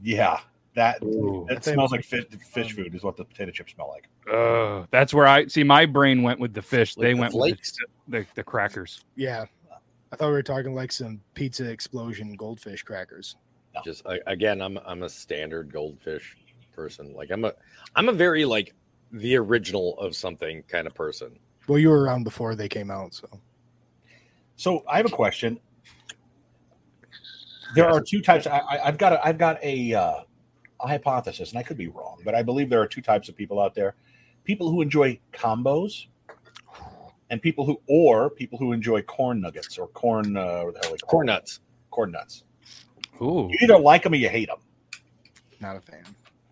[0.00, 0.38] Yeah,
[0.74, 1.46] that Ooh.
[1.48, 4.08] it smells like fish, fish food is what the potato chips smell like.
[4.32, 6.96] Uh, that's where I see my brain went with the fish.
[6.96, 7.76] Like they the went flakes?
[7.78, 9.04] with the, the, the crackers.
[9.16, 9.44] Yeah,
[10.12, 13.36] I thought we were talking like some pizza explosion goldfish crackers.
[13.84, 16.36] Just I, again, I'm I'm a standard goldfish
[16.72, 17.12] person.
[17.14, 17.52] Like I'm a
[17.96, 18.74] I'm a very like
[19.12, 21.38] the original of something kind of person.
[21.66, 23.28] Well, you were around before they came out, so
[24.56, 25.58] So I have a question.
[27.74, 28.46] There are two types.
[28.46, 30.14] I, I, I've got a, I've got a, uh,
[30.84, 33.36] a hypothesis, and I could be wrong, but I believe there are two types of
[33.36, 33.94] people out there:
[34.44, 36.06] people who enjoy combos,
[37.30, 40.88] and people who, or people who enjoy corn nuggets or corn, uh, what the hell
[40.90, 41.00] are they called?
[41.08, 41.60] Corn nuts.
[41.90, 42.44] corn nuts.
[43.22, 43.48] Ooh.
[43.50, 44.58] You either like them or you hate them.
[45.60, 46.02] not a fan.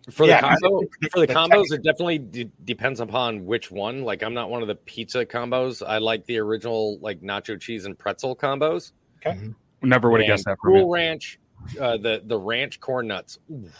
[0.09, 3.71] For Yeah, the I- combo, for the the combos, it definitely de- depends upon which
[3.71, 4.03] one.
[4.03, 5.85] Like, I'm not one of the pizza combos.
[5.85, 8.91] I like the original, like nacho cheese and pretzel combos.
[9.25, 9.39] Okay.
[9.81, 10.89] Never would have guessed that from Cool.
[10.91, 11.39] Ranch,
[11.79, 13.39] uh, the the ranch corn nuts.
[13.51, 13.71] Oof,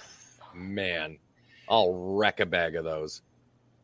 [0.56, 1.18] man,
[1.70, 3.22] I'll wreck a bag of those.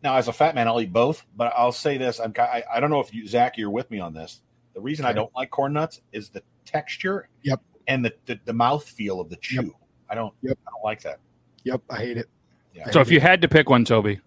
[0.03, 2.79] Now, as a fat man, I'll eat both, but I'll say this: I'm, I, I
[2.79, 4.41] don't know if you, Zach, you're with me on this.
[4.73, 7.61] The reason I don't like corn nuts is the texture, Yep.
[7.87, 9.55] and the the, the mouth feel of the chew.
[9.63, 9.65] Yep.
[10.09, 10.57] I don't, Yep.
[10.67, 11.19] I don't like that.
[11.63, 12.29] Yep, I hate it.
[12.73, 12.89] Yeah.
[12.91, 14.21] So if you had to pick one, Toby,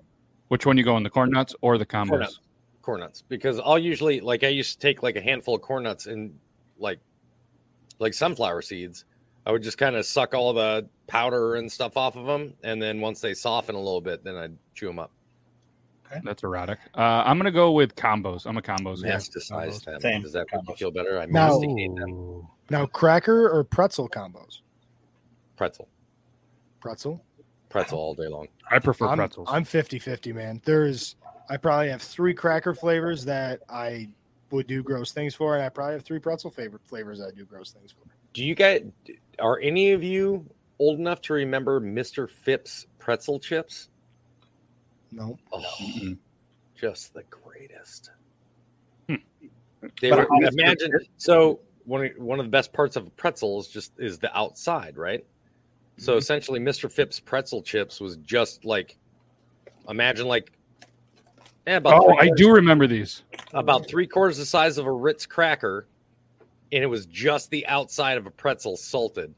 [0.49, 2.09] which one you go in the corn nuts or the combos?
[2.09, 2.41] Corn nuts.
[2.83, 5.85] Corn nuts, because I'll usually like I used to take like a handful of corn
[5.85, 6.39] nuts and
[6.79, 6.99] like
[7.99, 9.05] like sunflower seeds.
[9.45, 12.81] I would just kind of suck all the powder and stuff off of them, and
[12.81, 15.11] then once they soften a little bit, then I'd chew them up.
[16.07, 16.21] Okay.
[16.25, 16.79] That's erotic.
[16.95, 18.47] Uh, I'm gonna go with combos.
[18.47, 19.11] I'm a combos guy.
[19.11, 20.01] Masticize them.
[20.01, 20.23] Same.
[20.23, 21.19] Does that make you feel better?
[21.19, 22.47] I Now- masticate them.
[22.71, 24.61] Now, cracker or pretzel combos?
[25.57, 25.89] Pretzel,
[26.81, 27.23] Pretzel.
[27.69, 28.49] pretzel all day long.
[28.71, 29.49] I prefer I'm, pretzels.
[29.51, 30.61] I'm 50 50, man.
[30.65, 31.17] There's,
[31.51, 34.09] I probably have three cracker flavors that I
[34.51, 37.45] would do gross things for, and I probably have three pretzel favorite flavors I do
[37.45, 38.05] gross things for.
[38.33, 38.83] Do you guys?
[39.39, 40.47] Are any of you
[40.79, 42.29] old enough to remember Mr.
[42.31, 43.89] Phipps pretzel chips?
[45.11, 45.39] No.
[45.53, 46.17] Oh, Mm-mm.
[46.75, 48.11] just the greatest.
[49.09, 49.17] Hmm.
[50.01, 53.11] They But were honestly- imagine so one of- one of the best parts of a
[53.11, 55.25] pretzel is just is the outside, right?
[55.99, 56.91] So essentially, Mr.
[56.91, 58.97] Phipps pretzel chips was just like
[59.89, 60.53] imagine like
[61.67, 63.23] eh, about Oh, three I do remember these.
[63.53, 65.87] about three quarters the size of a Ritz cracker,
[66.73, 69.35] and it was just the outside of a pretzel salted.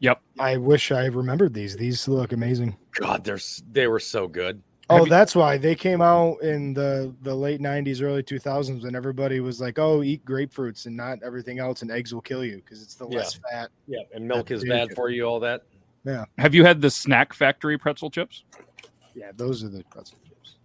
[0.00, 0.20] Yep.
[0.38, 1.76] I wish I remembered these.
[1.76, 2.76] These look amazing.
[2.92, 3.38] God, they're
[3.72, 4.62] they were so good.
[4.90, 8.82] Oh, Have you- that's why they came out in the the late '90s, early 2000s,
[8.84, 12.44] when everybody was like, "Oh, eat grapefruits and not everything else, and eggs will kill
[12.44, 13.18] you because it's the Yeah.
[13.18, 15.24] less fat." Yeah, and milk is bad for you.
[15.24, 15.62] All that.
[16.04, 16.26] Yeah.
[16.36, 18.44] Have you had the Snack Factory pretzel chips,
[19.14, 20.56] Yeah, those are the pretzel chips.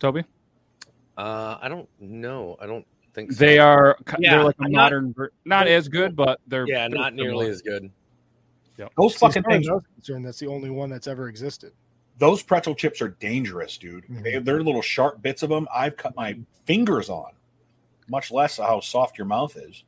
[0.00, 0.24] Toby?
[1.16, 2.56] Uh, I don't know.
[2.60, 3.38] I don't think so.
[3.44, 3.96] They are.
[4.18, 7.14] Yeah, they're like a I'm not- modern, not as good, but they're Yeah, they're not
[7.14, 7.50] nearly similar.
[7.50, 7.90] as good.
[8.96, 9.68] Those See, fucking things.
[9.68, 11.72] I was concerned, that's the only one that's ever existed.
[12.18, 14.04] those pretzel chips are dangerous, dude.
[14.08, 14.22] Mhm.
[14.24, 15.68] They, they're little sharp bits of them.
[15.72, 17.30] I've cut my fingers on,
[18.08, 19.84] much less how soft your mouth is.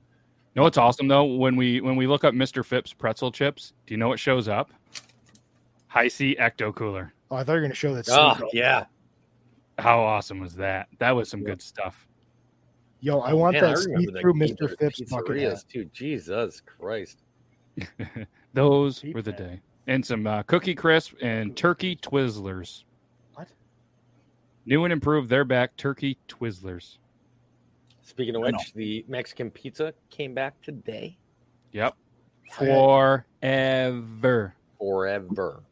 [0.55, 1.25] You know what's awesome though?
[1.25, 2.65] When we when we look up Mr.
[2.65, 4.71] Phipps pretzel chips, do you know what shows up?
[5.89, 7.13] Hi-C Ecto Cooler.
[7.31, 8.09] Oh, I thought you were going to show that.
[8.11, 8.85] Oh, yeah.
[9.79, 10.89] How awesome was that?
[10.99, 12.07] That was some good stuff.
[13.01, 14.57] Yo, I want Man, that remember see through Mr.
[14.59, 15.65] the Phipps bucket hat.
[15.73, 15.87] too.
[15.93, 17.23] Jesus Christ.
[18.55, 19.61] Those Cheap were the day.
[19.87, 22.85] And some uh, cookie crisp and turkey Twizzlers.
[23.35, 23.49] What?
[24.67, 25.77] New and improved, they're back.
[25.77, 26.99] Turkey Twizzlers.
[28.03, 31.17] Speaking of which, the Mexican pizza came back today
[31.73, 31.95] Yep.
[32.61, 32.75] I had-
[33.41, 34.55] Forever.
[34.79, 35.63] forever.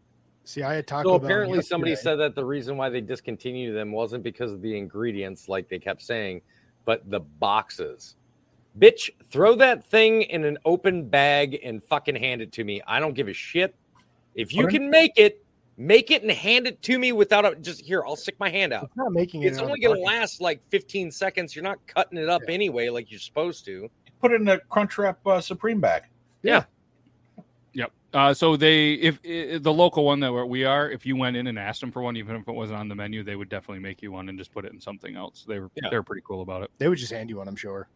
[0.45, 3.75] See, I had Taco So Bell apparently, somebody said that the reason why they discontinued
[3.77, 6.41] them wasn't because of the ingredients, like they kept saying,
[6.88, 8.16] but the boxes.
[8.79, 12.81] Bitch, throw that thing in an open bag and fucking hand it to me.
[12.87, 13.74] I don't give a shit.
[14.35, 15.44] If you can make it,
[15.77, 18.03] make it and hand it to me without a just here.
[18.07, 18.85] I'll stick my hand out.
[18.85, 19.48] It's not making it.
[19.48, 21.55] It's only going to last like 15 seconds.
[21.55, 22.55] You're not cutting it up Yeah.
[22.55, 23.90] anyway, like you're supposed to.
[24.22, 26.05] Put it in a Crunchwrap uh, Supreme bag.
[26.42, 26.70] Yep.
[28.14, 31.47] Uh, so they, if, i the local one that we are, if you went in
[31.49, 33.81] and asked them for one, even if it wasn't on the menu, they would definitely
[33.81, 35.44] make you one and just put it in something else.
[35.47, 35.90] They were Yeah.
[35.90, 36.71] they were pretty cool about it.
[36.79, 37.87] They would just hand you one, I'm sure.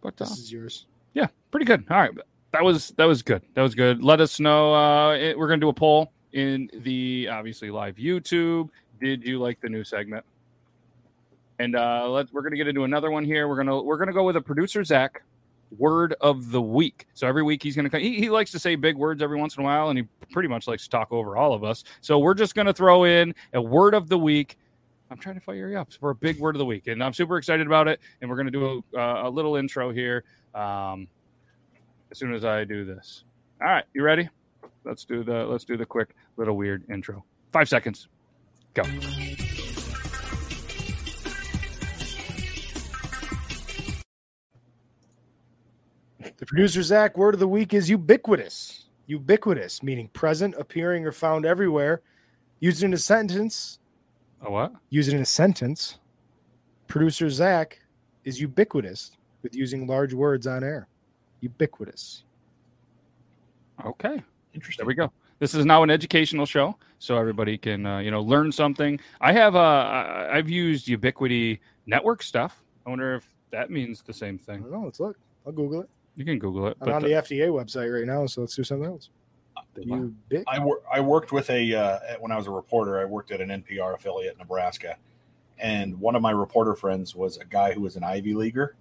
[0.00, 0.86] But uh, This is yours.
[1.14, 1.84] yeah, pretty good.
[1.90, 2.10] All right,
[2.52, 3.42] that was that was good.
[3.54, 4.02] That was good.
[4.02, 4.72] Let us know.
[4.74, 8.70] Uh, it- we're gonna do a poll in the obviously live YouTube.
[9.00, 10.24] Did you like the new segment?
[11.58, 13.48] And uh, let we're gonna get into another one here.
[13.48, 15.22] We're gonna we're gonna go with a producer Zach
[15.76, 17.06] word of the week.
[17.14, 18.00] So every week he's gonna come.
[18.00, 20.48] He, he likes to say big words every once in a while, and he pretty
[20.48, 21.84] much likes to talk over all of us.
[22.00, 24.58] So we're just gonna throw in a word of the week.
[25.10, 27.12] I'm trying to fire you up for a big word of the week, and I'm
[27.14, 28.00] super excited about it.
[28.20, 30.24] And we're gonna do a, uh, a little intro here.
[30.54, 31.08] Um,
[32.10, 33.24] as soon as I do this.
[33.60, 34.28] All right, you ready?
[34.84, 37.24] Let's do the let's do the quick little weird intro.
[37.52, 38.08] Five seconds.
[38.74, 38.82] Go.
[46.38, 48.84] The producer Zach word of the week is ubiquitous.
[49.06, 52.02] Ubiquitous, meaning present, appearing, or found everywhere.
[52.60, 53.78] Used in a sentence.
[54.42, 54.72] A what?
[54.90, 55.98] Used in a sentence.
[56.86, 57.78] Producer Zach
[58.24, 60.88] is ubiquitous with using large words on air.
[61.40, 62.24] Ubiquitous.
[63.84, 64.22] Okay.
[64.54, 64.82] Interesting.
[64.84, 65.12] There we go.
[65.40, 68.98] This is now an educational show, so everybody can uh, you know learn something.
[69.20, 72.64] I have uh, I- I've used Ubiquiti network stuff.
[72.86, 74.62] I wonder if that means the same I thing.
[74.62, 74.82] don't know.
[74.84, 75.16] Let's look.
[75.46, 75.90] I'll Google it.
[76.18, 76.76] You can Google it.
[76.80, 79.10] I'm on the FDA website right now, so let's do something else.
[79.86, 80.10] Wow.
[80.32, 82.98] Ubic- I, wor- I worked with a uh, when I was a reporter.
[82.98, 84.96] I worked at an NPR affiliate in Nebraska,
[85.58, 88.74] and one of my reporter friends was a guy who was an Ivy leaguer,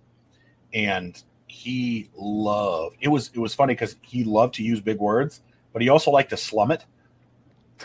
[0.73, 5.41] and he loved it was it was funny because he loved to use big words,
[5.73, 6.85] but he also liked to slum it,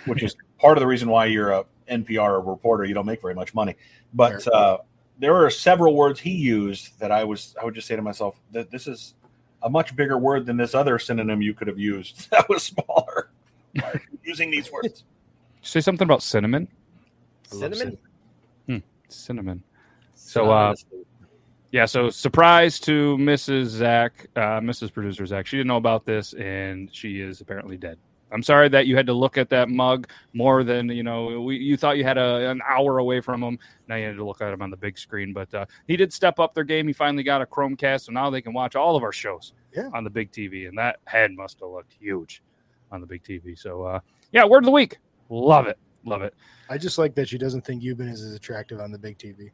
[0.07, 2.87] which is part of the reason why you're a NPR reporter.
[2.87, 3.77] You don't make very much money,
[4.15, 4.79] but uh,
[5.19, 8.41] there are several words he used that I was I would just say to myself
[8.53, 9.13] that this is
[9.63, 13.31] a much bigger word than this other synonym you could have used that was smaller.
[13.75, 15.05] Why are you using these words?
[15.63, 16.69] Say something about cinnamon.
[17.53, 17.99] I love Cinnamon?
[19.09, 19.63] Cinnamon.
[20.15, 20.75] So, uh,
[21.71, 23.67] Yeah, so surprise to Mrs.
[23.67, 24.93] Zach, uh, Mrs.
[24.93, 25.47] Producer Zach.
[25.47, 27.99] She didn't know about this, and she is apparently dead.
[28.33, 31.43] I'm sorry that you had to look at that mug more than you know.
[31.43, 33.59] We, you thought you had a, an hour away from him.
[33.89, 35.33] Now you had to look at him on the big screen.
[35.33, 36.87] But uh, he did step up their game.
[36.87, 39.91] He finally got a Chromecast, so now they can watch all of our shows Yeah.
[39.95, 40.67] on the big TV.
[40.69, 42.43] And that head must have looked huge
[42.91, 43.59] on the big TV.
[43.59, 44.01] So uh,
[44.33, 44.99] yeah, word of the week.
[45.29, 46.35] Love it, love it.
[46.71, 49.51] I just like that she doesn't think Euban is as attractive on the big TV.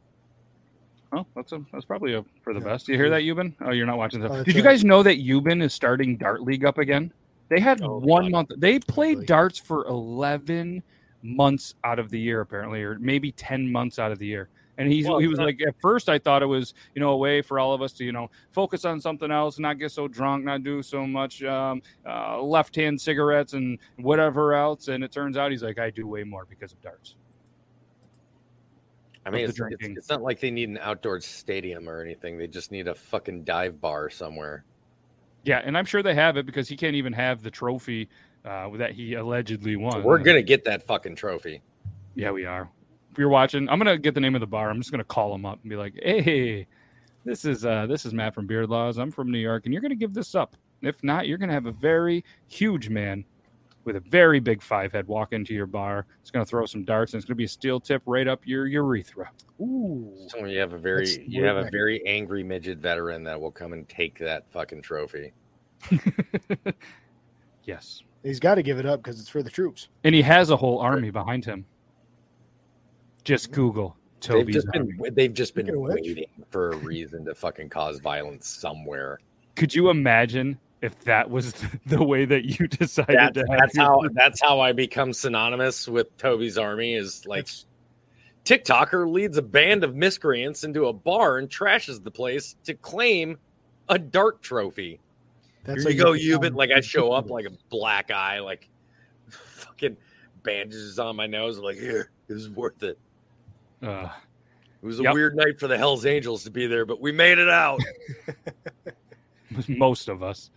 [1.12, 2.66] Oh, that's a that's probably a, for the Yeah.
[2.66, 2.88] best.
[2.88, 3.54] You hear that, Euban?
[3.62, 6.64] Oh, you're not watching Oh, Did you guys know that Euban is starting Dart League
[6.64, 7.12] up again?
[7.48, 8.32] They had Oh, one God.
[8.32, 8.50] month.
[8.58, 9.26] They played Really?
[9.26, 10.82] darts for eleven
[11.22, 14.48] months out of the year, apparently, or maybe ten months out of the year.
[14.76, 17.10] And he's Well, he was not- like, at first I thought it was you know
[17.10, 19.90] a way for all of us to you know focus on something else, not get
[19.90, 24.86] so drunk, not do so much um, uh, left hand cigarettes and whatever else.
[24.88, 27.16] And it turns out he's like, I do way more because of darts.
[29.26, 32.38] I mean, it's, it's, it's not like they need an outdoor stadium or anything.
[32.38, 34.64] They just need a fucking dive bar somewhere.
[35.44, 38.08] Yeah, and I'm sure they have it because he can't even have the trophy
[38.44, 40.02] uh, that he allegedly won.
[40.02, 41.62] We're gonna get that fucking trophy.
[42.14, 42.68] Yeah, we are.
[43.12, 44.70] If you're watching, I'm gonna get the name of the bar.
[44.70, 46.66] I'm just gonna call him up and be like, "Hey,
[47.24, 48.98] this is uh, this is Matt from Beard Laws.
[48.98, 50.56] I'm from New York, and you're gonna give this up.
[50.82, 53.24] If not, you're gonna have a very huge man
[53.84, 56.06] with a very big five head walk into your bar.
[56.20, 58.66] It's gonna throw some darts, and it's gonna be a steel tip right up your
[58.66, 59.30] urethra.
[59.60, 60.12] Ooh.
[60.28, 63.50] So you have a very That's you have a very angry midget veteran that will
[63.50, 65.32] come and take that fucking trophy.
[67.64, 69.88] yes, He's got to give it up because it's for the troops.
[70.04, 71.64] And he has a whole army behind him.
[73.24, 74.92] Just Google They've Toby's just army.
[75.00, 78.48] been they've just been Speaking of which- waiting for a reason to fucking cause violence
[78.48, 79.18] somewhere.
[79.54, 81.52] Could you imagine if that was
[81.86, 85.12] the way that you decided That's, to have that's your- how that's how I become
[85.12, 86.94] synonymous with Toby's army.
[86.94, 87.48] Is like
[88.44, 93.36] TikToker leads a band of miscreants into a bar and trashes the place to claim
[93.88, 95.00] a dart trophy.
[95.64, 96.56] That's Here how you go, become- Euban.
[96.56, 98.68] Like I show up like a black eye, like
[99.28, 99.96] fucking
[100.42, 101.58] bandages on my nose.
[101.58, 102.98] I'm like, here, this is worth it.
[103.82, 104.08] Uh,
[104.82, 105.14] It was a Yep.
[105.14, 107.80] weird night for the Hell's Angels to be there, but we made it out.
[109.68, 110.50] most of us.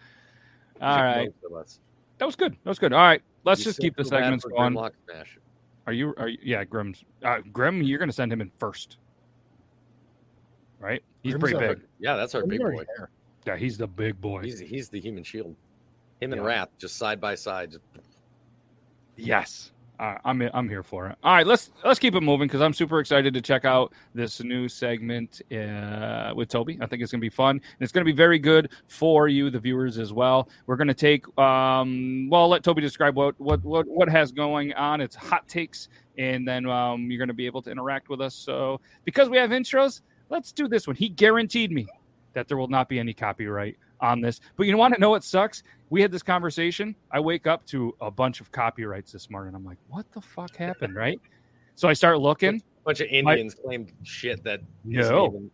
[0.81, 1.79] All right, Most of us.
[2.17, 2.53] that was good.
[2.63, 2.91] That was good.
[2.93, 4.73] All right, let's You just keep the segments going.
[4.73, 5.37] Grimlock Smash.
[5.87, 6.13] Are you?
[6.17, 6.37] Are you?
[6.43, 7.03] Yeah, Grim's.
[7.23, 8.97] Uh, Grim, you're going to send him in first,
[10.79, 11.03] right?
[11.23, 11.83] He's Grim's pretty a- big.
[11.99, 12.83] Yeah, that's our He's big boy.
[12.97, 13.09] there.
[13.45, 14.41] Yeah, he's the big boy.
[14.43, 15.55] He's he's the human shield.
[16.19, 17.73] Him and Wrath just side by side.
[19.15, 19.71] Yes.
[20.01, 21.17] I'm I'm here for it.
[21.23, 24.43] All right, let's let's keep it moving because I'm super excited to check out this
[24.43, 26.77] new segment uh, with Toby.
[26.81, 29.27] I think it's going to be fun and it's going to be very good for
[29.27, 30.49] you, the viewers, as well.
[30.65, 34.73] We're going to take um, well, let Toby describe what what what what has going
[34.73, 35.01] on.
[35.01, 35.87] It's hot takes,
[36.17, 38.33] and then um, you're going to be able to interact with us.
[38.33, 40.95] So because we have intros, let's do this one.
[40.95, 41.87] He guaranteed me
[42.33, 44.41] that there will not be any copyright on this.
[44.55, 45.63] But you want to know what sucks?
[45.89, 46.95] We had this conversation.
[47.11, 49.53] I wake up to a bunch of copyrights this morning.
[49.55, 51.19] I'm like, what the fuck happened, right?
[51.75, 52.55] So I start looking.
[52.55, 55.51] a bunch of Indians claimed shit that No, even-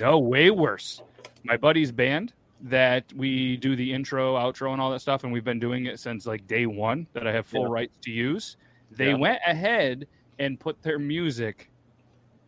[0.00, 1.02] no, way worse.
[1.42, 5.44] My buddy's band that we do the intro, outro, and all that stuff, and we've
[5.44, 7.68] been doing it since like day one that I have full Yeah.
[7.72, 8.56] rights to use.
[8.90, 9.14] They Yeah.
[9.16, 10.06] went ahead
[10.38, 11.70] and put their music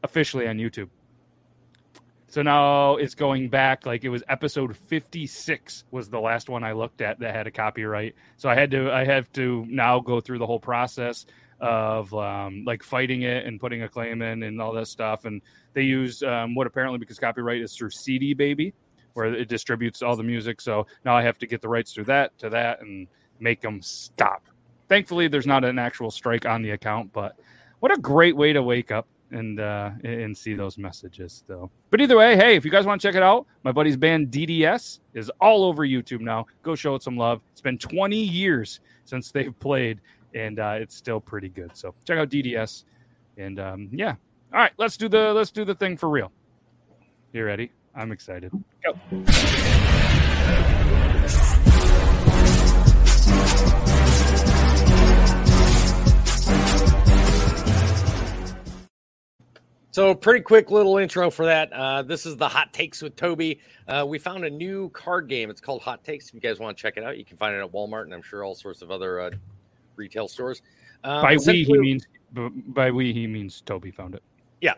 [0.02, 0.88] officially on YouTube.
[2.36, 6.72] So now it's going back like it was episode 56 was the last one I
[6.72, 8.14] looked at that had a copyright.
[8.36, 11.24] So I had to I have to now go through the whole process
[11.60, 15.24] of um, like fighting it and putting a claim in and all that stuff.
[15.24, 15.40] And
[15.72, 18.74] they use um, what apparently because copyright is through CD Baby,
[19.14, 20.60] where it distributes all the music.
[20.60, 23.08] So now I have to get the rights through that to that and
[23.40, 24.46] make them stop.
[24.90, 27.40] Thankfully, there's not an actual strike on the account, but
[27.80, 31.70] what a great way to wake up and uh, and see those messages though.
[31.90, 34.30] But either way, hey, if you guys want to check it out, my buddy's band
[34.30, 36.46] DDS is all over YouTube now.
[36.62, 37.40] Go show it some love.
[37.52, 40.00] It's been 20 years since they've played,
[40.34, 41.76] and uh, it's still pretty good.
[41.76, 42.84] So check out DDS,
[43.36, 44.14] and um, yeah.
[44.52, 46.30] All right, let's do the let's do the thing for real.
[47.32, 47.72] You ready?
[47.94, 48.52] I'm excited.
[48.84, 49.82] Go.
[59.96, 61.72] So, pretty quick little intro for that.
[61.72, 63.60] Uh, this is the Hot Takes with Toby.
[63.88, 65.48] Uh, we found a new card game.
[65.48, 66.28] It's called Hot Takes.
[66.28, 68.12] If you guys want to check it out, you can find it at Walmart and
[68.12, 69.30] I'm sure all sorts of other uh,
[69.96, 70.60] retail stores.
[71.02, 74.22] Um, by we he means by we he means Toby found it.
[74.60, 74.74] Yeah.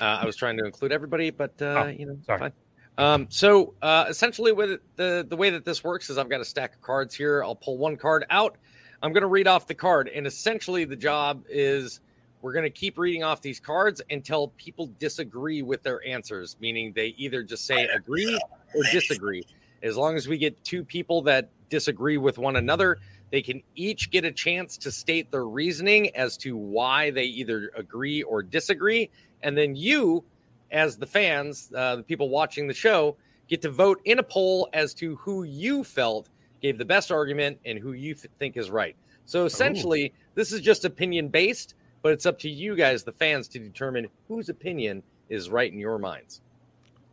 [0.00, 2.40] Uh, I was trying to include everybody, but uh, Oh, you know, sorry.
[2.40, 2.52] fine.
[2.98, 6.40] Um, so uh, essentially, with it, the the way that this works is I've got
[6.40, 7.44] a stack of cards here.
[7.44, 8.56] I'll pull one card out.
[9.00, 12.00] I'm going to read off the card, and essentially the job is
[12.46, 16.92] we're going to keep reading off these cards until people disagree with their answers, meaning
[16.94, 18.38] they either just say agree
[18.72, 19.44] or disagree.
[19.82, 22.98] As long as we get two people that disagree with one another,
[23.32, 27.72] they can each get a chance to state their reasoning as to why they either
[27.76, 29.10] agree or disagree.
[29.42, 30.22] And then you,
[30.70, 33.16] as the fans, uh, the people watching the show,
[33.48, 36.28] get to vote in a poll as to who you felt
[36.62, 38.94] gave the best argument and who you th- think is right.
[39.24, 41.74] So essentially, this is just opinion based,
[42.06, 45.76] but it's up to you guys, the fans, to determine whose opinion is right in
[45.76, 46.40] your minds.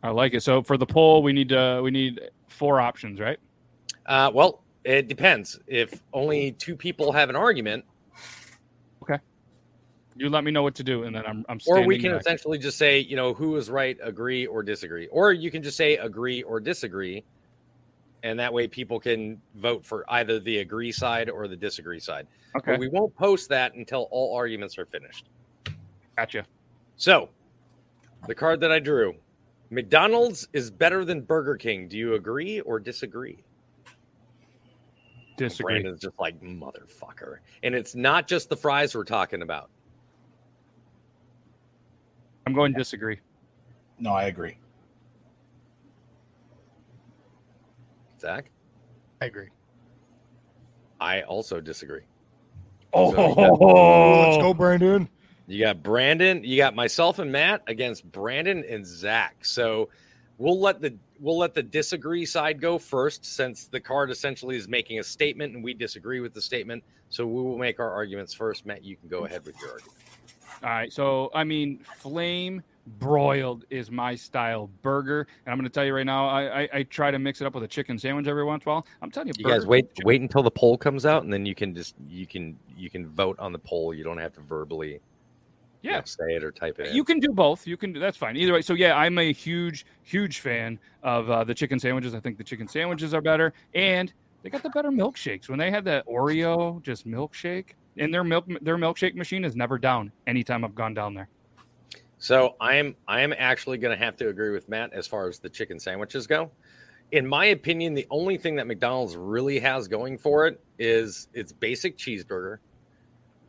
[0.04, 0.44] I like it.
[0.44, 3.40] So for the poll, we need to we need four options, right?
[4.06, 5.58] Uh, well, it depends.
[5.66, 7.84] If only two people have an argument,
[9.02, 9.18] okay.
[10.14, 12.20] You let me know what to do, and then I'm I'm or we can back.
[12.20, 15.76] essentially just say, you know, who is right, agree or disagree, or you can just
[15.76, 17.24] say agree or disagree,
[18.24, 22.26] and that way people can vote for either the agree side or the disagree side.
[22.56, 25.26] Okay, But we won't post that until all arguments are finished.
[26.16, 26.44] gotcha.
[26.96, 27.28] So,
[28.26, 29.14] the card that I drew,
[29.70, 31.86] McDonald's is better than Burger King.
[31.86, 33.44] Do you agree or disagree?
[35.36, 35.74] Disagree.
[35.74, 39.68] Brandon's just like motherfucker, and it's not just the fries we're talking about.
[42.46, 43.20] I'm going disagree.
[43.98, 44.56] No, I agree.
[48.24, 48.50] Zach,
[49.20, 49.48] I agree.
[50.98, 52.00] I also disagree.
[52.94, 53.10] Oh,
[54.30, 55.10] Let's go, Brandon.
[55.46, 59.44] You got Brandon, you got myself and Matt against Brandon and Zach.
[59.44, 59.90] So
[60.38, 64.68] we'll let the we'll let the disagree side go first, since the card essentially is
[64.68, 66.82] making a statement and we disagree with the statement.
[67.10, 68.64] So we will make our arguments first.
[68.64, 69.98] Matt, you can go ahead with your argument.
[70.62, 70.90] All right.
[70.90, 75.26] So, I mean, flame broiled is my style burger.
[75.44, 77.46] And I'm going to tell you right now, I, I, I try to mix it
[77.46, 78.86] up with a chicken sandwich every once in a while.
[79.02, 81.54] I'm telling you, You guys wait wait until the poll comes out, and then you
[81.54, 83.94] can just you can you can vote on the poll.
[83.94, 85.00] You don't have to verbally
[85.82, 86.02] you know, Yeah.
[86.04, 86.88] say it or type it.
[86.88, 86.94] in.
[86.96, 87.66] You can do both.
[87.66, 88.36] You can do that's fine.
[88.36, 88.62] Either way.
[88.62, 92.14] So yeah, I'm a huge, huge fan of uh, the chicken sandwiches.
[92.14, 94.12] I think the chicken sandwiches are better, and
[94.42, 95.48] they got the better milkshakes.
[95.48, 99.78] When they had that Oreo just milkshake, and their milk their milkshake machine is never
[99.78, 100.10] down.
[100.26, 101.28] Anytime I've gone down there.
[102.24, 105.28] So I am I am actually going to have to agree with Matt as far
[105.28, 106.50] as the chicken sandwiches go.
[107.12, 111.52] In my opinion, the only thing that McDonald's really has going for it is its
[111.52, 112.60] basic cheeseburger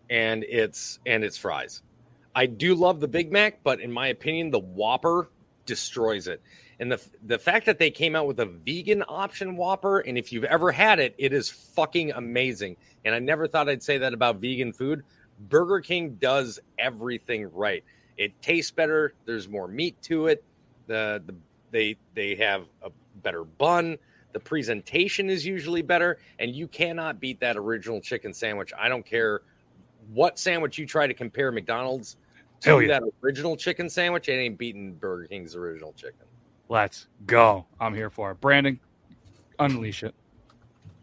[0.10, 1.84] and its and its fries.
[2.36, 5.30] I do love the Big Mac, but in my opinion, the Whopper
[5.66, 6.42] destroys it.
[6.82, 10.34] And the the fact that they came out with a vegan option Whopper, and if
[10.34, 12.76] you've ever had it, it is fucking amazing.
[13.06, 15.06] And I never thought I'd say that about vegan food.
[15.40, 17.86] Burger King does everything right.
[18.18, 19.14] It tastes better.
[19.26, 20.44] There's more meat to it.
[20.88, 21.36] The, the
[21.72, 22.92] they they have a
[23.22, 23.98] better bun.
[24.34, 28.72] The presentation is usually better, and you cannot beat that original chicken sandwich.
[28.78, 29.42] I don't care
[30.14, 32.18] what sandwich you try to compare McDonald's
[32.62, 32.88] to yeah.
[32.88, 34.30] that original chicken sandwich.
[34.30, 36.26] It ain't beating Burger King's original chicken.
[36.70, 37.66] Let's go.
[37.80, 38.42] I'm here for it.
[38.42, 38.80] Brandon,
[39.60, 40.16] unleash it.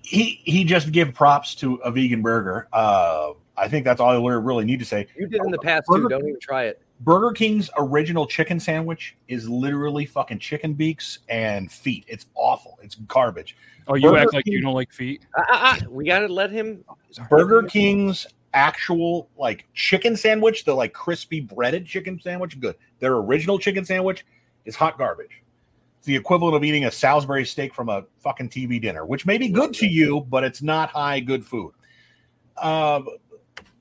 [0.02, 2.68] He he just give props to a vegan burger.
[2.72, 5.06] Uh, I think that's all I really need to say.
[5.16, 6.08] You did in the past too.
[6.08, 6.82] Don't even try it.
[7.04, 12.04] Burger King's original chicken sandwich is literally fucking chicken beaks and feet.
[12.06, 12.78] It's awful.
[12.82, 13.56] It's garbage.
[13.88, 15.26] Oh, you Burger act like King- you don't like feet.
[15.36, 16.84] Ah, ah, we got to let him.
[17.28, 22.76] Burger King's actual like chicken sandwich, the like crispy breaded chicken sandwich, good.
[23.00, 24.24] Their original chicken sandwich
[24.64, 25.42] is hot garbage.
[25.98, 29.38] It's the equivalent of eating a Salisbury steak from a fucking TV dinner, which may
[29.38, 31.72] be good to you, but it's not high good food.
[32.58, 33.08] Um,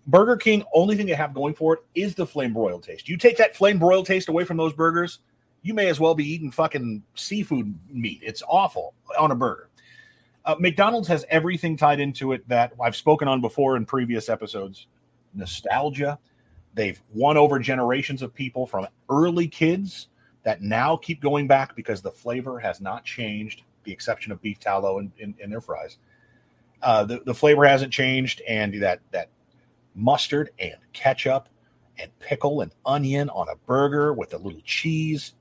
[0.07, 3.07] Burger King, only thing they have going for it is the flame broiled taste.
[3.07, 5.19] You take that flame broiled taste away from those burgers,
[5.61, 8.19] you may as well be eating fucking seafood meat.
[8.23, 9.69] It's awful on a burger.
[10.43, 14.87] Uh, McDonald's has everything tied into it that I've spoken on before in previous episodes.
[15.33, 16.17] Nostalgia.
[16.73, 20.07] They've won over generations of people from early kids
[20.43, 24.59] that now keep going back because the flavor has not changed, the exception of beef
[24.59, 25.97] tallow in, in, in their fries.
[26.81, 29.29] Uh, the, the flavor hasn't changed, and that that
[29.95, 31.49] mustard and ketchup
[31.99, 35.33] and pickle and onion on a burger with a little cheese.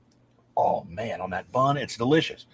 [0.57, 2.45] Oh man, on that bun, it's delicious.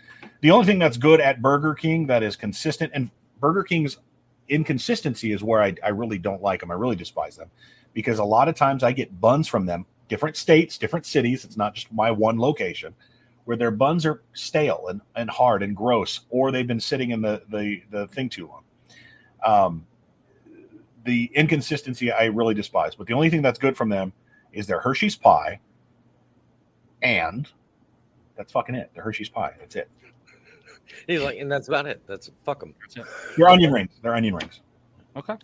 [0.41, 3.97] The only thing that's good at Burger King that is consistent, and Burger King's
[4.49, 6.71] inconsistency is where I, I really don't like them.
[6.71, 7.49] I really despise them
[7.93, 11.43] because a lot of times I get buns from them, different states, different cities.
[11.43, 12.93] It's not just my one location
[13.45, 17.21] where their buns are stale and, and hard and gross, or they've been sitting in
[17.21, 18.63] the, the, the thing too long.
[19.43, 19.85] Um,
[21.07, 24.11] the inconsistency I really despise, but the only thing that's good from them
[24.51, 25.59] is their Hershey's pie,
[27.01, 27.47] and
[28.35, 28.91] that's fucking it.
[28.93, 29.55] The Hershey's pie.
[29.57, 29.89] That's it.
[31.07, 32.01] He's like, and that's about it.
[32.05, 32.75] That's fuck them.
[33.37, 33.91] Their onion rings.
[34.01, 34.59] Their onion rings.
[35.15, 35.35] Okay.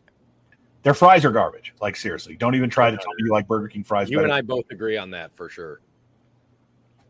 [0.83, 1.73] Their fries are garbage.
[1.81, 4.09] Like seriously, don't even try to tell me you like Burger King fries.
[4.09, 4.25] You better.
[4.25, 5.79] and I both agree on that for sure.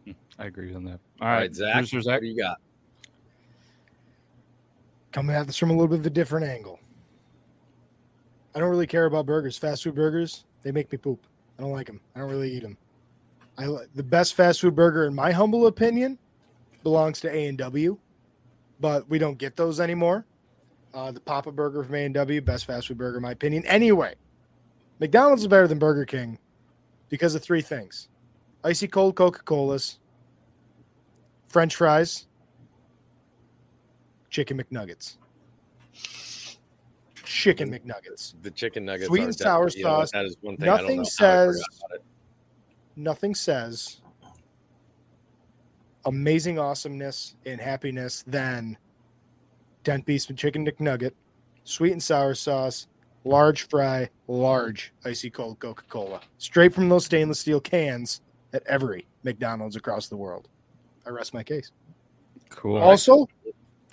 [0.05, 0.99] Hmm, I agree on that.
[1.19, 2.21] All All right, right, Zach, Producer what Zach.
[2.21, 2.57] do you got?
[5.11, 6.79] Coming at this from a little bit of a different angle.
[8.55, 9.57] I don't really care about burgers.
[9.57, 11.25] Fast food burgers, they make me poop.
[11.57, 11.99] I don't like them.
[12.15, 12.77] I don't really eat them.
[13.57, 16.17] I the best fast food burger, in my humble opinion,
[16.81, 17.97] belongs to A and W,
[18.79, 20.25] but we don't get those anymore.
[20.93, 23.65] Uh, the Papa Burger from A and W, best fast food burger, in my opinion.
[23.65, 24.15] Anyway,
[24.99, 26.37] McDonald's is better than Burger King
[27.09, 28.09] because of three things:
[28.63, 29.99] icy cold Coca Colas,
[31.47, 32.27] French fries,
[34.29, 35.17] chicken McNuggets.
[37.23, 38.33] Chicken McNuggets.
[38.41, 40.11] The chicken nuggets, Sweet and sour definitely- you know sauce.
[40.11, 40.69] that is one thing.
[40.69, 42.01] I don't Nothing know how I forgot says-
[42.95, 44.01] Nothing says
[46.05, 48.77] amazing awesomeness and happiness than
[49.83, 51.11] 10 piece chicken McNugget,
[51.63, 52.87] sweet and sour sauce,
[53.23, 58.21] large fry, large icy cold Coca Cola, straight from those stainless steel cans
[58.53, 60.49] at every McDonald's across the world.
[61.05, 61.71] I rest my case.
[62.49, 62.77] Cool.
[62.77, 63.27] Also,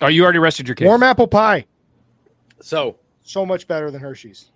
[0.01, 0.85] oh, you already rested your case.
[0.85, 1.65] warm apple pie,
[2.61, 2.97] So
[3.31, 4.51] so much better than Hershey's.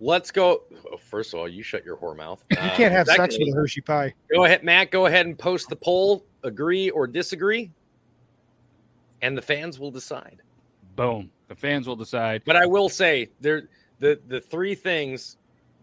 [0.00, 0.62] let's go.
[0.92, 2.42] oh, first of all, you shut your whore mouth.
[2.50, 4.12] You can't have sex with a Hershey pie.
[4.32, 4.90] Go ahead, Matt.
[4.90, 6.24] Go ahead and post the poll.
[6.42, 7.72] Agree or disagree,
[9.22, 10.42] and the fans will decide.
[10.94, 11.30] Boom.
[11.48, 12.42] The fans will decide.
[12.44, 13.68] But I will say there
[13.98, 15.36] the the three things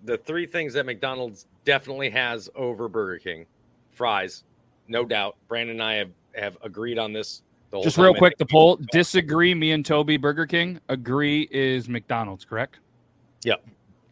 [0.04, 3.46] the three things that McDonald's definitely has over Burger King.
[3.92, 4.44] Fries,
[4.88, 5.38] no doubt.
[5.48, 7.42] Brandon and I have have agreed on this.
[7.74, 8.06] The whole Just time.
[8.06, 9.56] real quick, the we- poll disagree.
[9.56, 12.78] Me and Toby Burger King agree is McDonald's, correct?
[13.46, 13.66] Yep.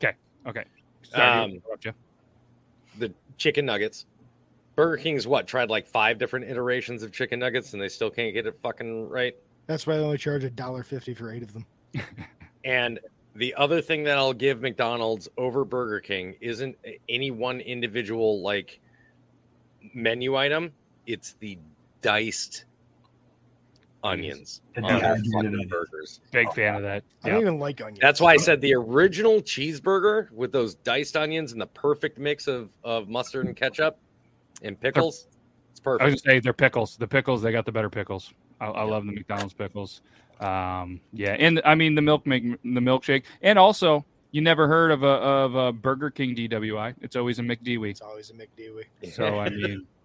[0.04, 0.14] Okay.
[0.48, 0.64] Okay.
[1.04, 1.62] Sorry Um,
[2.98, 4.08] the chicken nuggets.
[4.76, 8.34] Burger King's what tried like five different iterations of chicken nuggets and they still can't
[8.34, 9.36] get it fucking right.
[9.68, 11.66] That's why they only charge a dollar fifty for eight of them.
[12.66, 13.00] And
[13.36, 16.76] the other thing that I'll give McDonald's over Burger King isn't
[17.10, 18.80] any one individual like
[19.94, 20.72] menu item.
[21.06, 21.60] It's the
[22.02, 22.66] diced
[24.04, 25.66] onions The on their onions.
[25.70, 26.20] burgers.
[26.32, 27.04] Big fan of that.
[27.24, 28.00] I don't even like onions.
[28.02, 32.48] That's why I said the original cheeseburger with those diced onions and the perfect mix
[32.48, 33.98] of, of mustard and ketchup
[34.62, 35.28] and pickles.
[35.72, 36.02] It's perfect.
[36.02, 36.26] I was perfect.
[36.26, 36.98] gonna say they're pickles.
[36.98, 38.34] The pickles, they got the better pickles.
[38.60, 40.02] I, I love the McDonald's pickles.
[40.40, 44.92] Um, yeah, and I mean the milk make the milkshake, and also you never heard
[44.92, 46.96] of a of a Burger King DWI.
[47.02, 47.92] It's always a McDewey.
[47.92, 48.86] It's always a McDewey.
[49.14, 49.86] So I mean,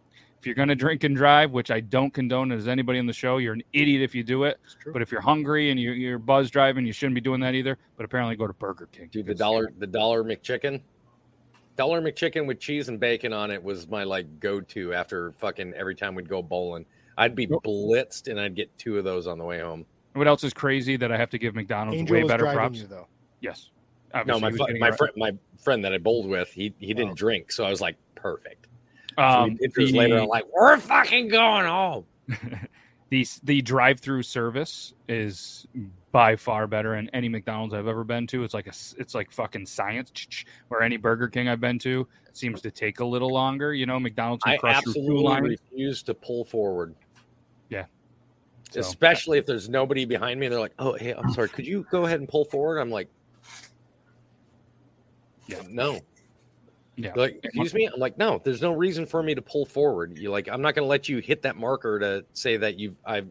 [0.47, 3.39] if you're gonna drink and drive, which I don't condone as anybody on the show,
[3.39, 4.59] you're an idiot if you do it.
[4.93, 7.77] But if you're hungry and you, you're buzz driving, you shouldn't be doing that either.
[7.97, 9.09] But apparently, go to Burger King.
[9.11, 10.83] Dude, the It's- dollar the dollar McChicken.
[11.77, 15.75] Dollar McChicken with cheese and bacon on it was my like go to after fucking
[15.75, 16.87] every time we'd go bowling.
[17.19, 19.85] I'd be blitzed and I'd get two of those on the way home.
[20.13, 22.59] What else is crazy that I have to give McDonald's Angel way was better driving
[22.59, 22.79] props?
[22.79, 23.09] you though.
[23.41, 23.71] Yes.
[24.27, 24.97] No, my fu- my it right.
[24.97, 25.33] friend my
[25.63, 27.15] friend that I bowled with, he he didn't Oh.
[27.15, 28.66] drink, so I was like, perfect.
[29.19, 32.05] Um, pictures the- later, I'm like, we're fucking going home.
[33.11, 35.67] the the drive through service is
[36.13, 38.45] by far better in any McDonald's I've ever been to.
[38.45, 40.11] It's like a it's like fucking science.
[40.69, 43.73] Where any Burger King I've been to seems to take a little longer.
[43.73, 46.95] You know, McDonald's I crush your food absolutely refuse to pull forward.
[48.73, 50.49] So, Especially if there's nobody behind me.
[50.49, 51.49] They're like, "Oh, hey, I'm sorry.
[51.49, 53.09] Could you go ahead and pull forward?" I'm like,
[55.47, 55.63] Yeah.
[55.69, 56.01] no."
[56.97, 57.89] Yeah, They're like, excuse me.
[57.93, 58.41] I'm like, no.
[58.43, 60.17] There's no reason for me to pull forward.
[60.19, 62.97] You like, I'm not going to let you hit that marker to say that you've
[63.05, 63.29] I've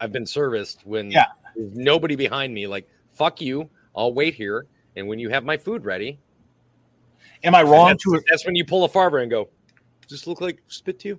[0.00, 1.26] I've been serviced when Yeah.
[1.54, 2.66] there's nobody behind me.
[2.66, 3.68] Like, fuck you.
[3.94, 6.18] I'll wait here, and when you have my food ready,
[7.44, 9.48] Am I wrong that's, to that's when you pull a Farva and go,
[10.08, 11.18] "Just look like spit to you."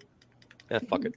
[0.72, 1.14] Yeah, fuck it.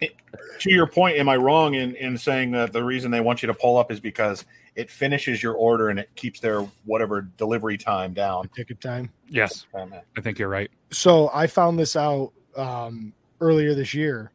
[0.00, 1.16] To your point?
[1.18, 3.90] Am I wrong in in saying that the reason they want you to pull up
[3.90, 8.48] is because it finishes your order and it keeps their whatever delivery time down?
[8.56, 9.10] Ticket time.
[9.28, 10.70] yes, I think you're right.
[10.90, 14.32] So I found this out um, earlier this year.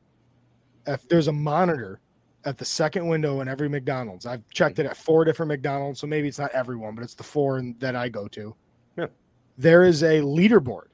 [0.87, 1.99] If there's a monitor
[2.45, 6.07] at the second window in every McDonald's, I've checked it at four different McDonald's, so
[6.07, 8.55] maybe it's not everyone, but it's the four in- that I go to.
[8.97, 9.07] Yeah.
[9.57, 10.85] There is a leaderboard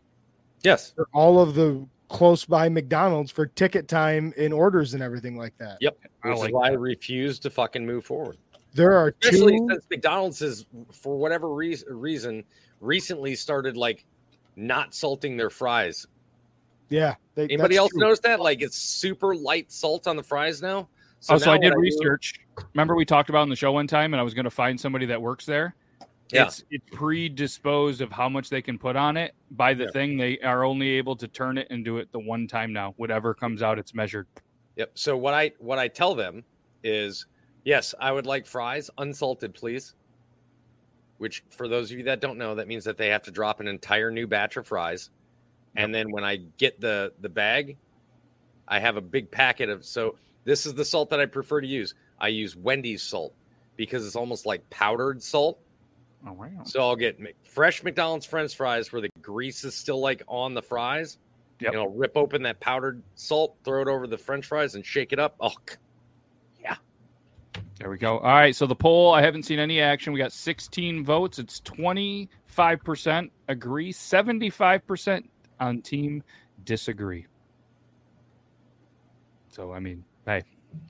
[0.63, 0.91] Yes.
[0.95, 5.57] for all of the close by McDonald's for ticket time in orders and everything like
[5.57, 5.77] that.
[5.81, 5.97] Yep.
[6.23, 8.37] I Which like is why I refuse to fucking move forward.
[8.73, 9.67] There are Especially two.
[9.71, 12.43] since McDonald's is, for whatever reas- reason,
[12.81, 14.05] recently started like
[14.55, 16.05] not salting their fries.
[16.89, 17.15] Yeah.
[17.35, 18.01] they- Anybody else true.
[18.01, 18.39] notice that?
[18.39, 20.89] Like it's super light salt on the fries now.
[21.29, 22.39] oh, so I now did what do- research.
[22.73, 24.79] Remember we talked about on the show one time, and I was going to find
[24.79, 25.75] somebody that works there.
[26.31, 26.45] Yeah.
[26.45, 29.91] It's it's predisposed of how much they can put on it by the Yeah.
[29.91, 30.17] thing.
[30.17, 32.93] They are only able to turn it and do it the one time now.
[32.97, 34.27] Whatever comes out, it's measured.
[34.75, 34.91] Yep.
[34.95, 36.43] So what I what I tell them
[36.83, 37.27] is,
[37.63, 39.93] yes, I would like fries unsalted, please.
[41.17, 43.61] Which, for those of you that don't know, that means that they have to drop
[43.61, 45.11] an entire new batch of fries,
[45.77, 47.77] and then when I get the the bag,
[48.67, 49.85] I have a big packet of.
[49.85, 51.93] So this is the salt that I prefer to use.
[52.19, 53.33] I use Wendy's salt
[53.77, 55.59] because it's almost like powdered salt.
[56.27, 56.63] Oh wow!
[56.63, 60.61] So I'll get fresh McDonald's French fries where the grease is still like on the
[60.61, 61.17] fries.
[61.59, 61.73] Yep.
[61.73, 65.13] You know, rip open that powdered salt, throw it over the French fries, and shake
[65.13, 65.35] it up.
[65.39, 65.53] Oh,
[66.61, 66.75] yeah.
[67.79, 68.17] There we go.
[68.17, 68.53] All right.
[68.53, 70.11] So the poll, I haven't seen any action.
[70.11, 71.39] We got 16 votes.
[71.39, 75.23] It's 25% agree, 75%
[75.61, 76.23] on team
[76.65, 77.25] disagree.
[79.47, 80.43] So, I mean, hey,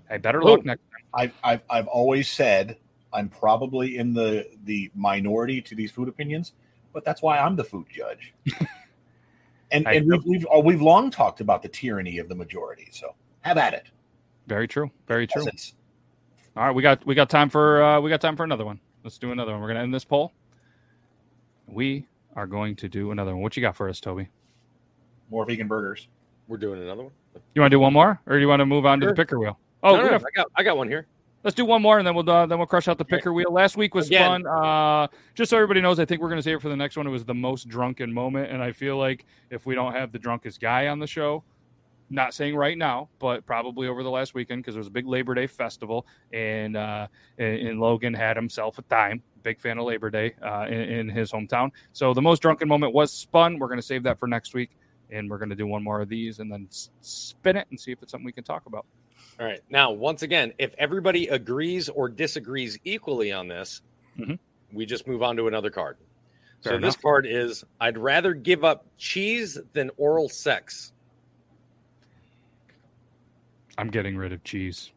[0.09, 0.91] hey, better luck next time.
[1.13, 2.77] I've, I've I've always said
[3.15, 6.53] I'm probably in the the minority to these food opinions,
[6.93, 8.33] but that's why I'm the food judge.
[9.71, 12.89] and I and we've we've, uh, we've long talked about the tyranny of the majority.
[12.91, 13.87] So have at it.
[14.47, 14.91] Very true.
[15.07, 15.43] Very true.
[15.43, 15.73] Peasants.
[16.57, 18.79] All right, we got we got time for uh, we got time for another one.
[19.03, 19.61] Let's do another one.
[19.61, 20.33] We're gonna end this poll.
[21.67, 22.05] We
[22.35, 23.41] are going to do another one.
[23.41, 24.27] What you got for us, Toby?
[25.31, 26.07] More vegan burgers.
[26.47, 27.11] we're doing another one.
[27.53, 29.13] You want to do one more, or do you want to move on to the
[29.13, 29.57] picker wheel?
[29.83, 31.07] Oh, no, we no, I got I got one here.
[31.45, 33.53] Let's do one more, and then we'll uh, then we'll crush out the picker wheel.
[33.53, 34.43] Last week was Again.
[34.43, 34.47] fun.
[34.47, 36.97] Uh, just so everybody knows, I think we're going to save it for the next
[36.97, 37.05] one.
[37.05, 40.17] It was the most drunken moment, and I feel like if we don't have the
[40.17, 41.43] drunkest guy on the show,
[42.09, 45.05] not saying right now, but probably over the last weekend because there was a big
[45.05, 47.05] Labor Day festival, and uh,
[47.37, 49.21] and, Logan had himself a time.
[49.43, 51.69] Big fan of Labor Day uh, in, in his hometown.
[51.93, 53.59] So the most drunken moment was spun.
[53.59, 54.71] We're going to save that for next week.
[55.11, 57.79] and we're going to do one more of these and then s- spin it and
[57.79, 58.87] see if it's something we can talk about.
[59.39, 59.59] All right.
[59.69, 63.81] Now, once again, if everybody agrees or disagrees equally on this,
[64.17, 64.39] Mhm.
[64.71, 65.97] we just move on to another card.
[66.63, 67.01] Fair so this enough.
[67.01, 70.93] card is I'd rather give up cheese than oral sex.
[73.77, 74.91] I'm getting rid of cheese.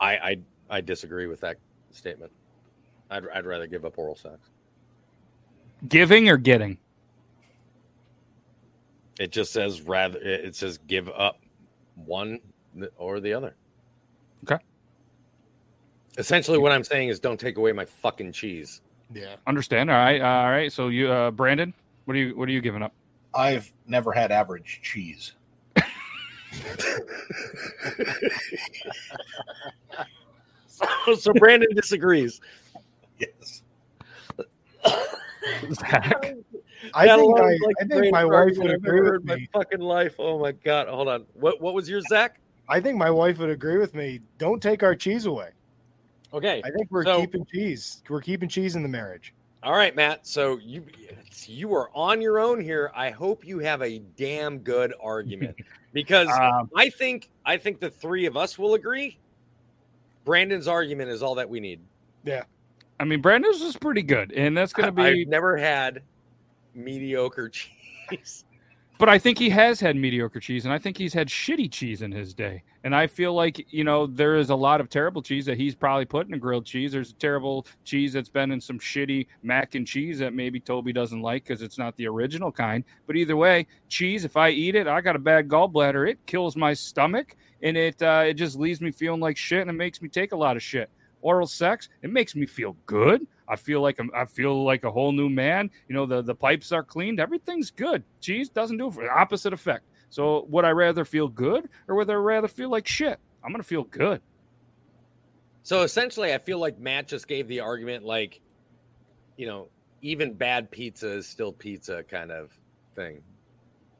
[0.00, 0.36] I I,
[0.70, 1.56] I disagree with that
[1.90, 2.30] statement.
[3.10, 4.50] I'd, I'd rather give up oral sex.
[5.88, 6.78] Giving or getting?
[9.18, 10.18] It just says rather.
[10.20, 11.40] It says give up
[11.94, 12.38] one
[12.96, 13.54] or the other.
[14.44, 14.62] Okay.
[16.18, 18.80] Essentially, what I'm saying is don't take away my fucking cheese.
[19.14, 19.36] Yeah.
[19.46, 19.90] Understand?
[19.90, 20.72] All right, all right.
[20.72, 21.72] So you, uh, Brandon,
[22.04, 22.92] what are you, what are you giving up?
[23.34, 25.32] I've never had average cheese.
[31.06, 32.40] So, so Brandon disagrees.
[33.18, 33.62] Yes.
[35.72, 36.34] Zach,
[36.94, 39.26] I That think, alone I, like I think my wife would agree with heard in
[39.26, 39.48] my me.
[39.52, 40.14] fucking life.
[40.18, 40.88] Oh my god!
[40.88, 41.24] Hold on.
[41.34, 42.38] What what was your Zach?
[42.68, 44.20] I think my wife would agree with me.
[44.38, 45.50] Don't take our cheese away.
[46.32, 46.62] Okay.
[46.64, 48.02] I think we're So- keeping cheese.
[48.08, 49.34] We're keeping cheese in the marriage.
[49.62, 50.26] All right, Matt.
[50.26, 50.84] So you
[51.46, 52.90] you are on your own here.
[52.96, 55.56] I hope you have a damn good argument
[55.92, 59.18] because um, I think I think the three of us will agree.
[60.24, 61.80] Brandon's argument is all that we need.
[62.24, 62.42] Yeah.
[63.00, 65.02] I mean, Brandon's is pretty good, and that's going to be.
[65.02, 66.02] I've never had
[66.74, 67.48] mediocre
[68.10, 68.44] cheese.
[69.02, 72.02] But I think he has had mediocre cheese, and I think he's had shitty cheese
[72.02, 72.62] in his day.
[72.84, 75.74] And I feel like you know there is a lot of terrible cheese that he's
[75.74, 76.92] probably put in a grilled cheese.
[76.92, 80.92] There's a terrible cheese that's been in some shitty mac and cheese that maybe Toby
[80.92, 82.84] doesn't like because it's not the original kind.
[83.08, 84.24] But either way, cheese.
[84.24, 86.08] If I eat it, I got a bad gallbladder.
[86.08, 89.70] It kills my stomach, and it uh, it just leaves me feeling like shit, and
[89.70, 90.88] it makes me take a lot of shit.
[91.22, 93.26] Oral sex, it makes me feel good.
[93.48, 95.70] I feel like I'm, I feel like a whole new man.
[95.88, 97.20] You know, the the pipes are cleaned.
[97.20, 98.04] Everything's good.
[98.20, 99.84] Cheese doesn't do it for the opposite effect.
[100.10, 103.18] So would I rather feel good or would I rather feel like shit?
[103.44, 104.20] I'm gonna feel good.
[105.62, 108.40] So essentially, I feel like Matt just gave the argument like,
[109.36, 109.68] you know,
[110.02, 112.50] even bad pizza is still pizza kind of
[112.94, 113.22] thing.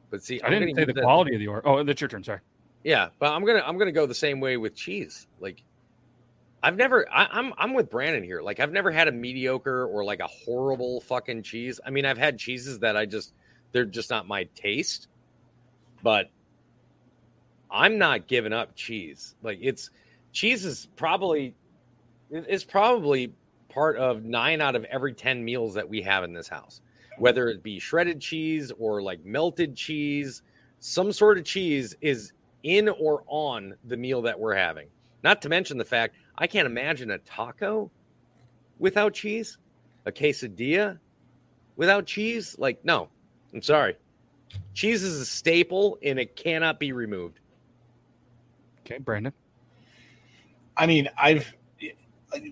[0.09, 1.67] But see, I I'm didn't say use the quality of the or.
[1.67, 2.23] Oh, that's your turn.
[2.23, 2.39] Sorry.
[2.83, 5.27] Yeah, but I'm gonna I'm gonna go the same way with cheese.
[5.39, 5.63] Like,
[6.63, 8.41] I've never I, I'm I'm with Brandon here.
[8.41, 11.79] Like, I've never had a mediocre or like a horrible fucking cheese.
[11.85, 13.33] I mean, I've had cheeses that I just
[13.73, 15.09] they're just not my taste.
[16.01, 16.29] But
[17.69, 19.35] I'm not giving up cheese.
[19.43, 19.89] Like, it's
[20.31, 21.53] cheese is probably
[22.31, 23.33] it- it's probably
[23.69, 26.81] part of nine out of every ten meals that we have in this house,
[27.17, 30.43] whether it be shredded cheese or like melted cheese.
[30.79, 32.31] Some sort of cheese is
[32.63, 34.87] in or on the meal that we're having.
[35.23, 37.89] Not to mention the fact I can't imagine a taco
[38.79, 39.57] without cheese,
[40.05, 40.99] a quesadilla
[41.75, 42.55] without cheese.
[42.59, 43.09] Like, no,
[43.53, 43.95] I'm sorry.
[44.73, 47.39] Cheese is a staple and it cannot be removed.
[48.81, 49.33] Okay, Brandon.
[50.75, 51.53] I mean, I've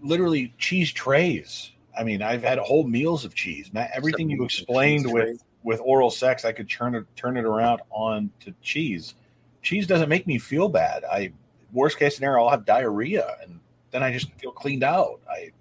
[0.03, 1.71] literally cheese trays.
[1.97, 3.71] I mean, I've had whole meals of cheese.
[3.73, 7.81] Matt, everything you explained with with oral sex, I could turn it turn it around
[7.89, 9.15] on to cheese.
[9.61, 11.03] Cheese doesn't make me feel bad.
[11.03, 11.33] I
[11.73, 13.59] worst case scenario, I'll have diarrhea, and
[13.91, 15.19] then I just feel cleaned out.
[15.29, 15.51] I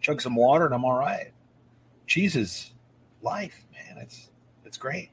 [0.00, 1.32] chug some water, and I'm all right.
[2.06, 2.72] Cheese is
[3.22, 4.02] life, man.
[4.02, 4.30] It's
[4.64, 5.10] it's great,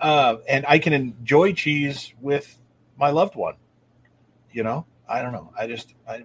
[0.00, 2.58] uh, and I can enjoy cheese with
[2.98, 3.54] my loved one.
[4.52, 5.52] You know, I don't know.
[5.58, 6.24] I just I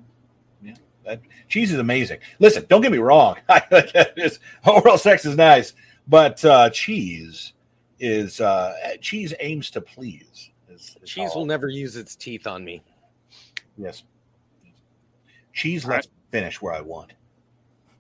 [0.62, 0.76] yeah.
[1.06, 2.20] That, cheese is amazing.
[2.40, 3.38] Listen, don't get me wrong.
[4.66, 5.74] Oral sex is nice,
[6.08, 7.54] but uh, cheese
[8.00, 10.52] is uh, cheese aims to please.
[10.70, 12.84] Is, is Cheese will never use its teeth on me.
[13.78, 14.04] Yes.
[15.54, 17.14] Cheese All lets me finish where I want.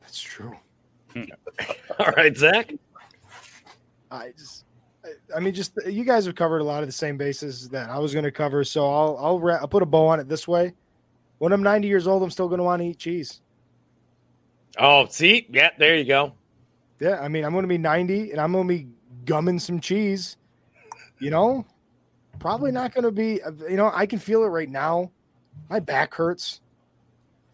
[0.01, 0.55] That's true.
[1.99, 2.73] All right, Zach.
[4.11, 4.63] I just,
[5.03, 7.89] I- I mean, just you guys have covered a lot of the same bases that
[7.89, 8.63] I was going to cover.
[8.63, 10.73] So I'll, I'll, ra- I'll put a bow on it this way.
[11.39, 13.41] When I'm 90 years old, I'm still going to want to eat cheese.
[14.79, 16.33] Oh, see, yeah, there you go.
[16.99, 18.87] Yeah, I mean, I'm going to be 90 and I'm going to be
[19.25, 20.37] gumming some cheese.
[21.19, 21.65] You know,
[22.39, 23.39] probably not going to be.
[23.69, 25.11] You know, I can feel it right now.
[25.69, 26.61] My back hurts.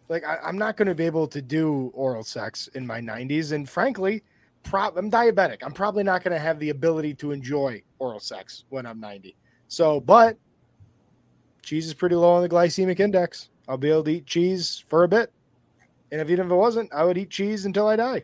[0.09, 3.51] Like I, I'm not going to be able to do oral sex in my 90s,
[3.51, 4.23] and frankly,
[4.63, 5.57] prob- I'm diabetic.
[5.63, 9.35] I'm probably not going to have the ability to enjoy oral sex when I'm 90.
[9.67, 10.37] So, but
[11.61, 13.49] cheese is pretty low on the glycemic index.
[13.67, 15.31] I'll be able to eat cheese for a bit,
[16.11, 18.23] and if even if it wasn't, I would eat cheese until I die.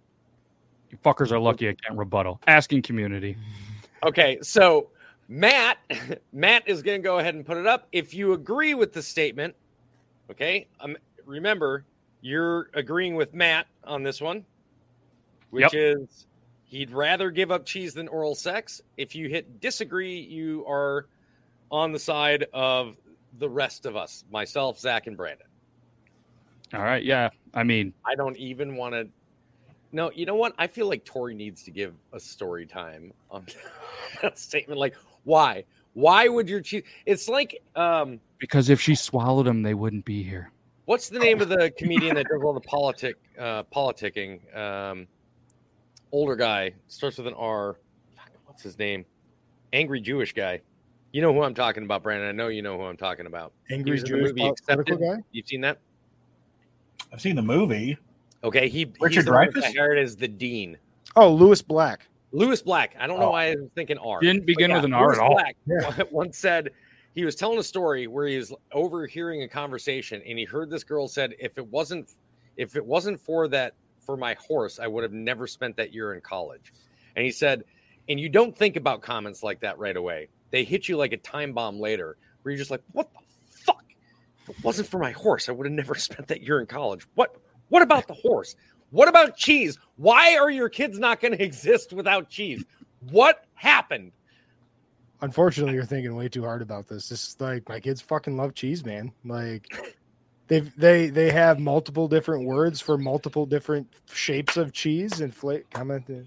[0.91, 2.41] You fuckers are lucky I can't rebuttal.
[2.47, 3.37] Asking community.
[4.03, 4.89] Okay, so
[5.27, 5.77] Matt,
[6.33, 7.87] Matt is going to go ahead and put it up.
[7.91, 9.55] If you agree with the statement,
[10.31, 11.85] okay, um, remember
[12.21, 14.45] you're agreeing with Matt on this one,
[15.51, 15.73] which Yep.
[15.73, 16.27] is
[16.69, 18.79] He'd rather give up cheese than oral sex.
[18.95, 21.07] If you hit disagree, you are
[21.71, 22.95] on the side of
[23.39, 25.47] the rest of us, myself, Zach, and Brandon.
[26.75, 27.03] All right.
[27.03, 27.29] Yeah.
[27.55, 29.07] I mean, I don't even want to.
[29.91, 30.53] No, you know what?
[30.59, 33.47] I feel like Tori needs to give a story time on
[34.21, 34.79] that statement.
[34.79, 35.65] Like, why?
[35.93, 36.83] Why would your cheese?
[37.07, 40.51] It's like, um, because if she swallowed them, they wouldn't be here.
[40.85, 44.39] what's the name of the comedian that does all the politic, uh, politicking?
[44.57, 45.07] Um,
[46.11, 47.77] older guy starts with an R.
[48.45, 49.05] What's his name?
[49.73, 50.61] Angry Jewish guy.
[51.11, 52.27] You know who I'm talking about, Brandon.
[52.29, 53.51] I know you know who I'm talking about.
[53.71, 54.85] Angry was in the Jewish movie Accepted.
[54.85, 55.21] political guy.
[55.31, 55.79] You've seen that?
[57.13, 57.97] I've seen the movie.
[58.43, 59.61] Okay, he Richard he's the one Dreyfuss?
[59.61, 60.77] that hired as the dean.
[61.15, 62.07] Oh, Lewis Black.
[62.31, 62.95] Lewis Black.
[62.99, 63.31] I don't know Oh.
[63.31, 64.19] why I was thinking R.
[64.21, 65.33] Didn't begin yeah, with an R Lewis at all.
[65.33, 66.03] Black Yeah.
[66.11, 66.69] once said
[67.15, 70.83] he was telling a story where he was overhearing a conversation and he heard this
[70.83, 72.11] girl said, "If it wasn't,
[72.57, 76.13] if it wasn't for that for my horse, I would have never spent that year
[76.13, 76.73] in college."
[77.15, 77.63] And he said,
[78.07, 80.29] "And you don't think about comments like that right away.
[80.51, 83.83] They hit you like a time bomb later, where you're just like, what the fuck?
[84.41, 87.05] If it wasn't for my horse, I would have never spent that year in college.
[87.15, 87.35] What?
[87.69, 88.55] What about the horse?
[88.89, 89.77] What about cheese?
[89.97, 92.65] Why are your kids not going to exist without cheese?
[93.11, 94.11] What happened?
[95.21, 97.09] Unfortunately, you're thinking way too hard about this.
[97.09, 99.11] This is like my kids fucking love cheese, man.
[99.25, 99.67] Like
[100.47, 105.65] they they they have multiple different words for multiple different shapes of cheese and flavor.
[105.71, 106.25] Comment that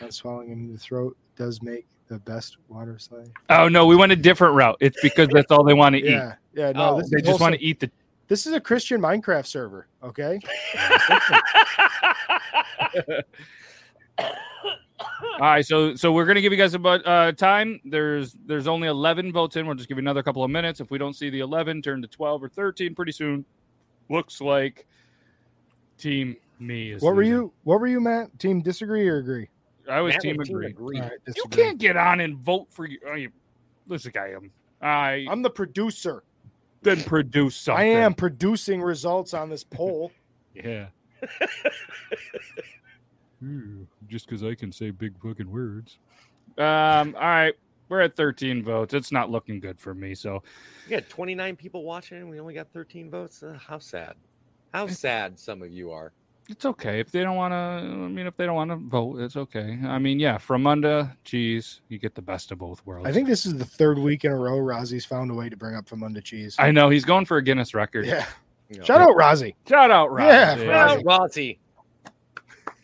[0.00, 3.30] not swallowing in the throat does make the best water slide.
[3.50, 4.76] Oh no, we went a different route.
[4.80, 6.10] It's because that's all they want to eat.
[6.10, 6.72] Yeah, yeah.
[6.72, 7.90] No, Oh, this They just want to eat the.
[8.28, 9.88] This is a Christian Minecraft server.
[10.02, 10.38] Okay.
[15.00, 17.80] All right, so so we're gonna give you guys a bu- uh, time.
[17.84, 19.66] There's there's only 11 votes in.
[19.66, 20.80] We'll just give you another couple of minutes.
[20.80, 23.44] If we don't see the 11, turn to 12 or 13 pretty soon.
[24.10, 24.86] Looks like
[25.98, 27.02] team me is.
[27.02, 27.52] What were you?
[27.64, 28.36] What were you, Matt?
[28.38, 29.48] Team disagree or agree?
[29.88, 30.66] I was Matt team was agree.
[30.66, 30.96] agree.
[31.00, 32.98] All right, You can't get on and vote for you.
[33.08, 33.30] Oh, you
[33.86, 34.50] listen, I am.
[34.82, 36.24] I I'm the producer.
[36.82, 37.80] then produce something.
[37.84, 40.10] I am producing results on this poll.
[40.54, 40.86] Yeah.
[43.44, 45.98] Ooh, just because I can say big fucking words.
[46.56, 47.14] Um.
[47.16, 47.54] All right,
[47.88, 48.94] we're at 13 votes.
[48.94, 50.14] It's not looking good for me.
[50.14, 50.42] So
[50.88, 53.42] We had 29 people watching and we only got 13 votes.
[53.42, 54.14] Uh, how sad.
[54.74, 56.12] How sad some of you are.
[56.48, 57.56] it's okay if they don't want to.
[57.56, 59.78] I mean, if they don't want to vote, it's okay.
[59.84, 63.06] I mean, yeah, from Munda, geez, you get the best of both worlds.
[63.08, 65.56] I think this is the third week in a row Rozzy's found a way to
[65.56, 66.56] bring up Famunda cheese.
[66.58, 68.04] I know he's going for a Guinness record.
[68.06, 68.26] yeah.
[68.68, 68.84] You know.
[68.84, 69.54] Shout out Rozzy.
[69.66, 70.26] Shout out, Rozzy.
[70.28, 70.98] Yeah, Shout Rozzy.
[70.98, 71.58] out Rozzy.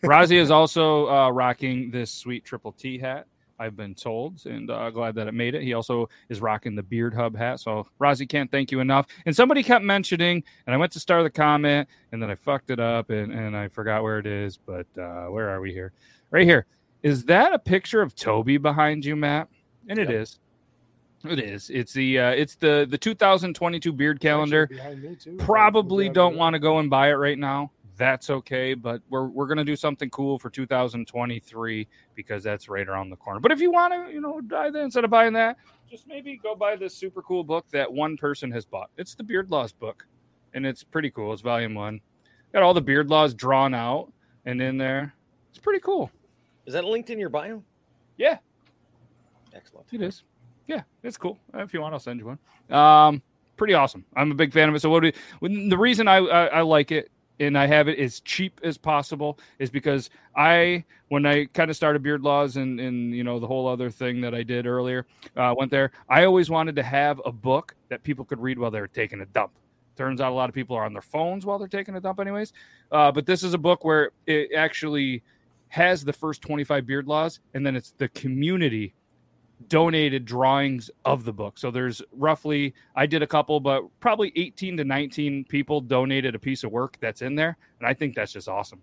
[0.04, 3.26] Rozzy is also uh, rocking this sweet triple T hat.
[3.58, 5.62] I've been told, and uh, glad that it made it.
[5.62, 7.60] He also is rocking the Beard Hub hat.
[7.60, 9.06] So, Rozzy, can't thank you enough.
[9.26, 12.70] And somebody kept mentioning, and I went to start the comment, and then I fucked
[12.70, 14.56] it up, and, and I forgot where it is.
[14.56, 15.92] But uh, where are we here?
[16.32, 16.66] Right here.
[17.04, 19.48] Is that a picture of Toby behind you, Matt?
[19.88, 20.20] And it Yep.
[20.22, 20.38] is.
[21.26, 21.70] It is.
[21.70, 24.68] It's the uh, it's the the 2022 beard calendar
[25.38, 27.70] probably don't want to go and buy it right now.
[27.96, 33.10] That's okay, but we're we're gonna do something cool for 2023 because that's right around
[33.10, 33.38] the corner.
[33.38, 35.56] But if you want to, you know, buy that instead of buying that,
[35.88, 38.90] just maybe go buy this super cool book that one person has bought.
[38.96, 40.06] It's the Beard Laws book,
[40.54, 41.32] and it's pretty cool.
[41.32, 42.00] It's volume one.
[42.52, 44.12] Got all the beard laws drawn out
[44.44, 45.12] and in there.
[45.50, 46.10] It's pretty cool.
[46.66, 47.62] Is that linked in your bio?
[48.16, 48.38] Yeah.
[49.52, 49.86] Excellent.
[49.92, 50.22] It is.
[50.66, 51.38] Yeah, it's cool.
[51.52, 52.38] If you want, I'll send you one.
[52.76, 53.22] Um,
[53.56, 54.04] pretty awesome.
[54.16, 54.80] I'm a big fan of it.
[54.80, 55.02] So what?
[55.02, 58.60] Do when, the reason I, I I like it and I have it as cheap
[58.62, 63.24] as possible is because I when I kind of started Beard Laws and and you
[63.24, 65.06] know the whole other thing that I did earlier
[65.36, 65.90] uh, went there.
[66.08, 69.20] I always wanted to have a book that people could read while they were taking
[69.20, 69.52] a dump.
[69.96, 72.18] Turns out a lot of people are on their phones while they're taking a dump,
[72.18, 72.52] anyways.
[72.90, 75.22] Uh, but this is a book where it actually
[75.68, 78.94] has the first 25 beard laws, and then it's the community
[79.68, 81.58] donated drawings of the book.
[81.58, 86.38] So there's roughly, I did a couple, but probably 18 to 19 people donated a
[86.38, 88.80] piece of work that's in there, and I think that's just awesome.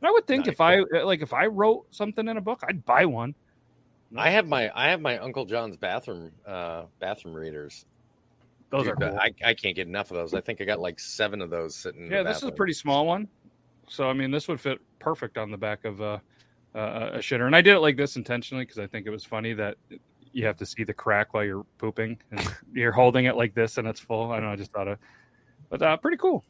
[0.00, 0.54] And I would think Nice.
[0.54, 3.34] if I uh, like if I wrote something in a book, I'd buy one.
[4.16, 7.84] I have my I have my Uncle John's bathroom uh bathroom readers.
[8.70, 9.18] Those Dude, are cool.
[9.18, 10.32] I, I can't get enough of those.
[10.32, 12.06] I think I got like seven of those sitting.
[12.06, 13.28] in yeah, this is a pretty small one.
[13.88, 16.22] So I mean, this would fit perfect on the back of a,
[16.74, 17.46] a, a shitter.
[17.46, 19.76] And I did it like this intentionally because I think it was funny that
[20.32, 23.78] you have to see the crack while you're pooping and you're holding it like this
[23.78, 24.30] and it's full.
[24.32, 24.52] I don't know.
[24.52, 24.98] I just thought of,
[25.68, 26.44] but uh, pretty cool.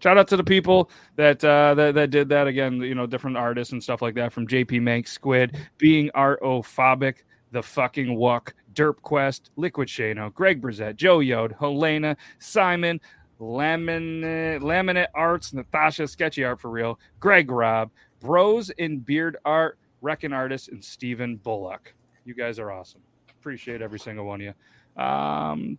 [0.00, 2.80] Shout out to the people that, uh, that that did that again.
[2.80, 4.32] You know, different artists and stuff like that.
[4.32, 10.96] From JP Mank, Squid, being Artophobic, the fucking Wuck, Derp Quest, Liquid Shano, Greg Brissett,
[10.96, 13.00] Joe Yode, Helena, Simon,
[13.40, 20.32] Laminate, Laminate Arts, Natasha, Sketchy Art for Real, Greg Robb, Bros in Beard Art, Reckon
[20.32, 21.94] Artist, and Stephen Bullock.
[22.26, 23.00] You guys are awesome.
[23.40, 24.54] Appreciate every single one of
[24.96, 25.02] you.
[25.02, 25.78] Um,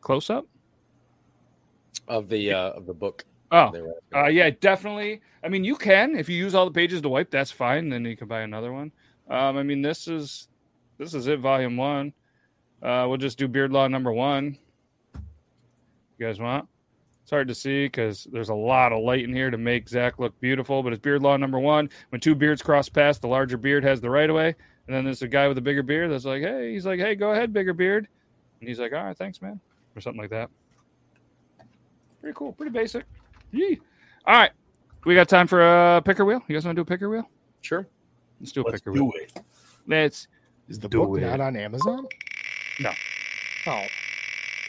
[0.00, 0.46] close up.
[2.08, 3.24] of the uh, of the book.
[3.52, 3.72] Oh,
[4.14, 5.20] uh, yeah, definitely.
[5.42, 7.30] I mean, you can if you use all the pages to wipe.
[7.30, 7.88] That's fine.
[7.88, 8.92] Then you can buy another one.
[9.30, 10.48] Um, I mean, this is
[10.98, 12.12] this is it, volume one.
[12.82, 14.58] Uh, we'll just do Beard Law number one.
[16.18, 16.68] You guys want?
[17.22, 20.18] It's hard to see because there's a lot of light in here to make Zach
[20.18, 20.82] look beautiful.
[20.82, 21.88] But it's Beard Law number one.
[22.10, 24.54] When two beards cross paths, the larger beard has the right of way.
[24.86, 27.14] And then there's a guy with a bigger beard that's like, "Hey," he's like, "Hey,
[27.16, 28.06] go ahead, bigger beard,"
[28.60, 29.60] and he's like, "All right, thanks, man,"
[29.96, 30.48] or something like that.
[32.20, 32.52] Pretty cool.
[32.52, 33.04] Pretty basic.
[33.52, 33.80] Yee.
[34.26, 34.50] All right.
[35.04, 35.60] We got time for
[35.96, 36.42] a picker wheel.
[36.48, 37.28] You guys want to do a picker wheel?
[37.62, 37.86] Sure.
[38.40, 39.12] Let's do a Let's picker do wheel.
[39.14, 39.40] it.
[39.86, 40.26] Let's
[40.68, 41.20] Is the Do book it.
[41.22, 42.06] not on Amazon?
[42.80, 42.90] No.
[43.68, 43.70] Oh,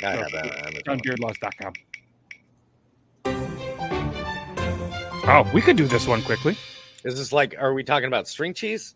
[0.03, 0.81] I have on Amazon.
[0.87, 1.73] on beardlaws.com.
[5.29, 6.55] Oh, we could do this one quickly.
[7.03, 7.55] Is this like?
[7.59, 8.95] Are we talking about string cheese?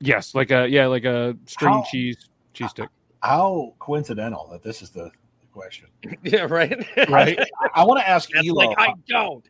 [0.00, 2.88] Yes, like a yeah, like a string How- cheese cheese stick.
[3.22, 5.10] How coincidental that this is the
[5.52, 5.88] question.
[6.22, 6.86] yeah, right.
[7.10, 7.38] Right.
[7.74, 8.56] I want to ask That's Elo.
[8.64, 9.44] like I don't.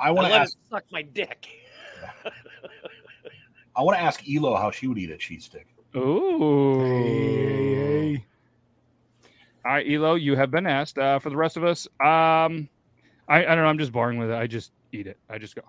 [0.00, 0.56] I I want to ask.
[0.68, 1.46] suck my dick.
[3.76, 5.68] I want to ask Elo how she would eat a cheese stick.
[5.96, 6.80] Ooh.
[6.80, 8.24] Hey, hey,
[9.64, 10.98] All right, Elo, you have been asked.
[10.98, 12.68] Uh, for the rest of us, um,
[13.28, 13.66] I, I don't know.
[13.66, 14.34] I'm just boring with it.
[14.34, 15.18] I just eat it.
[15.30, 15.62] I just go.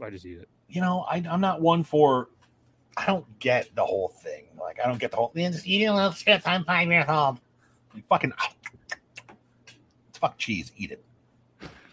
[0.00, 0.48] I just eat it.
[0.68, 2.28] You know, I, I'm not one for.
[2.96, 4.46] I don't get the whole thing.
[4.60, 5.32] Like, I don't get the whole.
[5.34, 6.42] Man, just eating little shit.
[6.46, 7.40] I'm five years old.
[7.94, 8.32] Like, fucking.
[10.14, 10.72] Fuck cheese.
[10.76, 11.04] Eat it.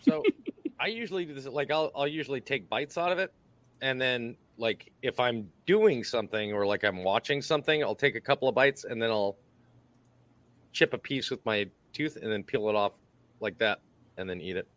[0.01, 0.23] So
[0.79, 1.45] I usually do this.
[1.45, 3.33] Like I'll I'll usually take bites out of it,
[3.81, 8.21] and then like if I'm doing something or like I'm watching something, I'll take a
[8.21, 9.37] couple of bites and then I'll
[10.71, 12.93] chip a piece with my tooth and then peel it off
[13.39, 13.79] like that
[14.17, 14.67] and then eat it.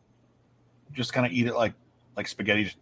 [0.93, 1.75] Just kind of eat it like
[2.17, 2.65] like spaghetti.
[2.65, 2.79] Just,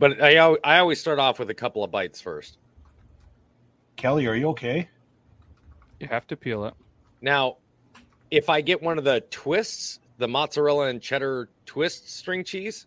[0.00, 2.56] But I I always start off with a couple of bites first.
[3.96, 4.88] Kelly, are you okay?
[6.00, 6.74] You have to peel it.
[7.20, 7.58] Now,
[8.30, 12.86] if I get one of the twists, the mozzarella and cheddar twist string cheese,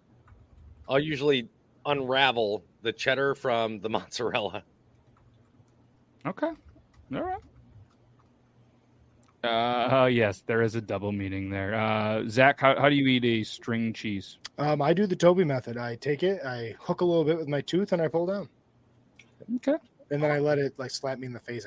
[0.90, 1.48] I'll usually
[1.86, 4.64] unravel the cheddar from the mozzarella.
[6.26, 6.48] Okay.
[6.48, 7.42] All right.
[9.44, 11.76] Uh, yes, there is a double meaning there.
[11.76, 14.38] Uh, Zach, how, how do you eat a string cheese?
[14.58, 15.78] Um, I do the Toby method.
[15.78, 18.48] I take it, I hook a little bit with my tooth, and I pull down,
[19.58, 19.76] Okay.
[20.12, 21.66] and then I let it like slap me in the face.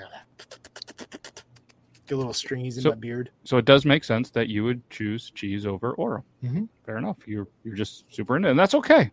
[2.07, 3.31] Get little stringies in So- my beard.
[3.45, 6.24] So it does make sense that you would choose cheese over Oro.
[6.45, 6.68] Mhm.
[6.87, 7.16] Fair enough.
[7.27, 9.11] You're you're just super into it, and that's okay.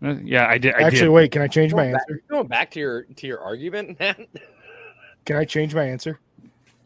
[0.00, 0.74] Uh, yeah, I did.
[0.76, 1.08] I Actually, did.
[1.10, 2.22] wait, can I change my back- answer?
[2.28, 4.26] Going back to your to your argument, man.
[5.24, 6.20] Can I change my answer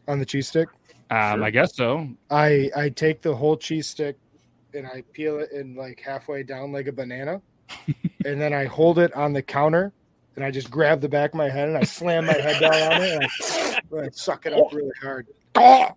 [0.07, 0.67] on the cheese stick?
[1.09, 1.43] Um, Sure.
[1.43, 2.07] I guess so.
[2.29, 4.17] I I take the whole cheese stick
[4.73, 7.41] and I peel it in like halfway down like a banana,
[8.25, 9.93] and then I hold it on the counter
[10.35, 12.93] and I just grab the back of my head and I slam my head down
[12.93, 15.27] on it and I, I suck it up really hard.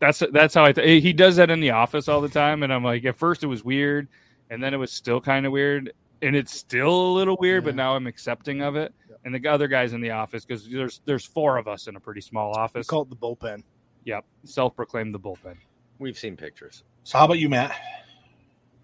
[0.00, 0.72] That's that's how I.
[0.72, 3.42] Th- he does that in the office all the time, and I'm like, at first
[3.42, 4.06] it was weird,
[4.50, 7.74] and then it was still kind of weird, and it's still a little weird, but
[7.74, 8.92] now I'm accepting of it.
[9.24, 12.00] And the other guys in the office, because there's there's four of us in a
[12.00, 12.86] pretty small We office.
[12.86, 13.62] call it the bullpen.
[14.04, 15.56] Yep, self-proclaimed the bullpen.
[15.98, 16.84] We've seen pictures.
[17.04, 17.74] So, how about you, Matt?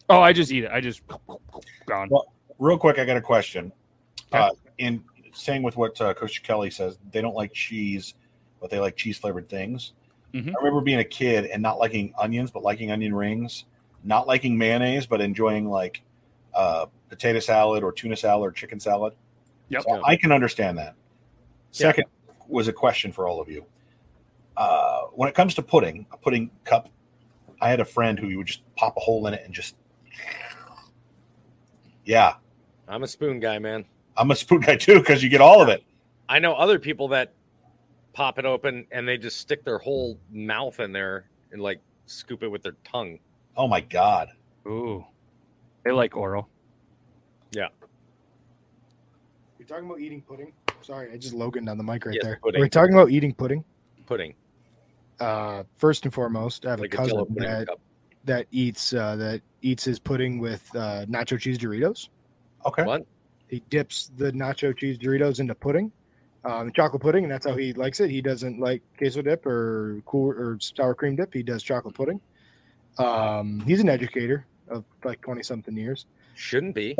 [0.09, 0.71] Oh, I just eat it.
[0.73, 1.03] I just
[1.87, 2.09] gone.
[2.11, 3.73] Well- Real quick, I got a question.
[4.31, 4.39] Okay.
[4.39, 8.13] Uh, in saying with what uh, Coach Kelly says, they don't like cheese,
[8.61, 9.95] but they like cheese flavored things.
[10.35, 10.49] Mhm.
[10.51, 13.65] I remember being a kid and not liking onions, but liking onion rings,
[14.05, 16.03] not liking mayonnaise, but enjoying like
[16.53, 19.15] uh, potato salad or tuna salad or chicken salad.
[19.71, 19.83] Yep.
[19.89, 20.95] So I can understand that.
[21.71, 22.05] Second
[22.49, 23.65] was a question for all of you.
[24.57, 26.91] Uh, when it comes to pudding, a pudding cup,
[27.61, 29.77] I had a friend who would just pop a hole in it and just,
[32.05, 32.35] yeah,
[32.89, 33.85] I'm a spoon guy, man.
[34.17, 35.85] I'm a spoon guy too because you get all of it.
[36.29, 37.33] I know other people that
[38.13, 42.43] pop it open and they just stick their whole mouth in there and like scoop
[42.43, 43.19] it with their tongue.
[43.57, 44.31] Oh my god!
[44.67, 45.05] Ooh,
[45.85, 46.49] they like oral.
[47.55, 47.69] You're
[49.71, 50.53] talking about eating pudding.
[50.83, 52.39] Sorry, I just Logan on the mic right Yes, there.
[52.43, 52.61] pudding.
[52.61, 53.65] We're talking about eating pudding.
[54.07, 54.35] Pudding.
[55.21, 57.81] Uh, first and foremost, I have Like a a cousin jello pudding that, cup.
[58.25, 62.09] that eats uh, that eats his pudding with uh, nacho cheese Doritos.
[62.67, 63.07] Okay, What?
[63.49, 65.91] He dips the nacho cheese Doritos into pudding,
[66.45, 68.11] um, chocolate pudding, and that's how he likes it.
[68.11, 71.33] He doesn't like queso dip or cool or sour cream dip.
[71.35, 72.21] He does chocolate pudding.
[72.99, 76.07] Um, he's an educator of like twenty something years.
[76.35, 76.97] Shouldn't be.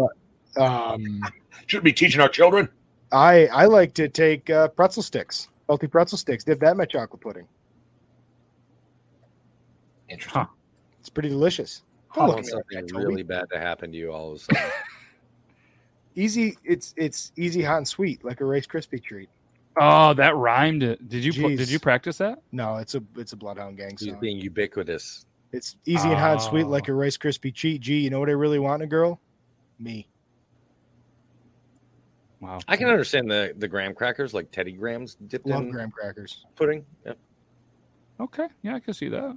[0.57, 1.23] Um,
[1.67, 2.69] should be teaching our children.
[3.13, 6.85] I I like to take uh, pretzel sticks, salty pretzel sticks, dip that in my
[6.85, 7.47] chocolate pudding.
[10.09, 10.41] Interesting.
[10.43, 10.47] Huh.
[10.99, 11.83] It's pretty delicious.
[12.13, 13.07] I Don't want look at me like something that, Toby.
[13.07, 14.63] really bad to happen to you all of a sudden.
[16.17, 16.57] easy.
[16.65, 19.29] It's it's easy, hot, and sweet, like a Rice Krispie treat.
[19.81, 20.81] Oh, that rhymed.
[20.81, 22.43] Did you put, did you practice that?
[22.51, 24.19] No, it's a it's a Bloodhound Gang He's song.
[24.21, 25.27] being ubiquitous.
[25.53, 26.69] It's easy and hot and sweet, Oh.
[26.69, 27.81] like a Rice Krispie treat.
[27.81, 29.21] Gee, you know what I really want in a girl?
[29.79, 30.07] Me.
[32.41, 32.59] Wow.
[32.69, 36.47] I can understand the the graham crackers, like Teddy Grahams dipped Love in graham crackers.
[36.57, 36.85] pudding.
[37.05, 37.13] Yeah.
[38.19, 38.49] Okay.
[38.63, 39.37] Yeah, I can see that.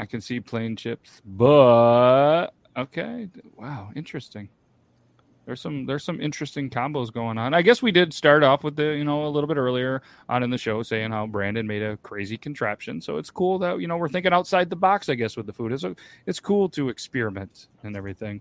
[0.00, 3.28] I can see plain chips, but okay.
[3.56, 4.48] Wow, interesting.
[5.46, 7.54] There's some there's some interesting combos going on.
[7.54, 10.42] I guess we did start off with the you know a little bit earlier on
[10.42, 13.00] in the show saying how Brandon made a crazy contraption.
[13.00, 15.08] So it's cool that you know we're thinking outside the box.
[15.08, 15.94] I guess with the food, it's a,
[16.26, 18.40] it's cool to experiment and everything.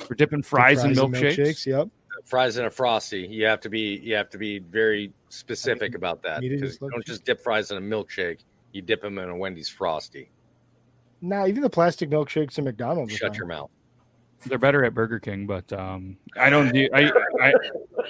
[0.00, 1.66] We're dipping fries, in milkshakes.
[1.66, 1.88] Yep.
[2.24, 3.20] Fries in a frosty.
[3.20, 6.40] You have to be you have to be very specific about that.
[6.40, 8.40] meat in Because you don't just dip fries in a milkshake.
[8.72, 10.30] You dip them in a Wendy's frosty.
[11.22, 13.12] Nah, even the plastic milkshakes at McDonald's.
[13.14, 13.70] Shut your mouth.
[14.46, 16.88] They're better at Burger King, but um, I don't do.
[16.94, 17.10] I
[17.40, 17.52] I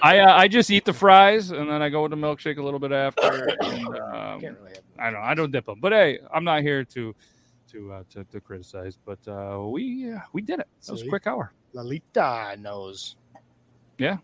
[0.02, 2.62] I, uh, I just eat the fries and then I go with the milkshake a
[2.62, 3.56] little bit after.
[3.60, 5.22] And, um, Can't really have I don't.
[5.22, 5.80] I don't dip them.
[5.80, 7.14] But hey, I'm not here to
[7.72, 8.98] to uh, to, to criticize.
[9.04, 10.68] But uh, we uh, we did it.
[10.86, 11.52] That was a quick hour.
[11.72, 13.16] Lalita knows.
[14.00, 14.16] Yeah,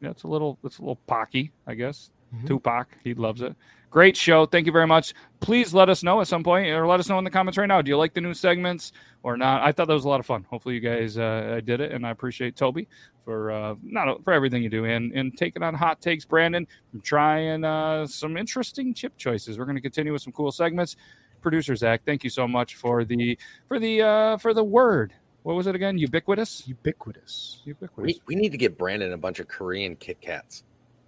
[0.00, 2.10] Yeah, it's a little it's a little pocky, I guess.
[2.34, 2.46] Mhm.
[2.46, 3.56] Tupac, he loves it.
[3.90, 4.44] Great show.
[4.44, 5.14] Thank you very much.
[5.40, 7.66] Please let us know at some point, or let us know in the comments right
[7.66, 7.80] now.
[7.80, 9.62] Do you like the new segments or not?
[9.62, 10.44] I thought that was a lot of fun.
[10.50, 12.86] Hopefully, you guys uh, did it, and I appreciate Toby
[13.24, 16.24] for uh, not for everything you do and and taking on hot takes.
[16.24, 19.58] Brandon from trying uh, some interesting chip choices.
[19.58, 20.96] We're going to continue with some cool segments.
[21.40, 25.12] Producer Zach, thank you so much for the for the uh, for the word.
[25.48, 25.96] What was it again?
[25.96, 26.68] Ubiquitous.
[26.68, 27.62] Ubiquitous.
[27.64, 27.96] Ubiquitous.
[27.96, 30.62] We, we need to get Brandon a bunch of Korean Kit Kats.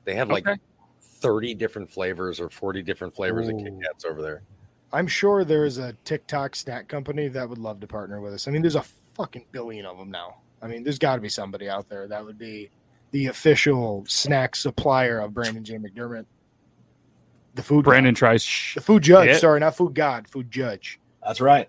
[0.06, 0.58] They have like Okay.
[1.02, 4.40] 30 different flavors or 40 different flavors of Kit Kats over there.
[4.94, 8.48] I'm sure there is a TikTok snack company that would love to partner with us.
[8.48, 10.36] I mean, there's a fucking billion of them now.
[10.62, 12.70] I mean, there's got to be somebody out there that would be
[13.10, 15.76] the official snack supplier of Brandon J.
[15.76, 16.24] McDermott.
[17.56, 18.18] The food Brandon god.
[18.18, 18.42] tries.
[18.42, 18.76] Shh.
[18.76, 19.28] the food judge.
[19.28, 19.36] Yeah.
[19.36, 20.98] Sorry, not food god, food judge.
[21.22, 21.68] That's right.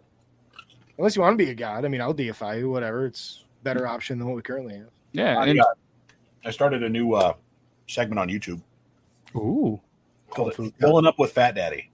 [1.02, 2.70] Unless you want to be a god, I mean, I'll deify you.
[2.70, 4.90] Whatever, it's better option than what we currently have.
[5.14, 5.40] Yeah.
[5.40, 5.66] I, And, uh,
[6.46, 7.34] I started a new uh,
[7.88, 8.62] segment on YouTube
[9.36, 9.82] ooh.
[10.30, 11.90] called Food "Filling Up with Fat Daddy."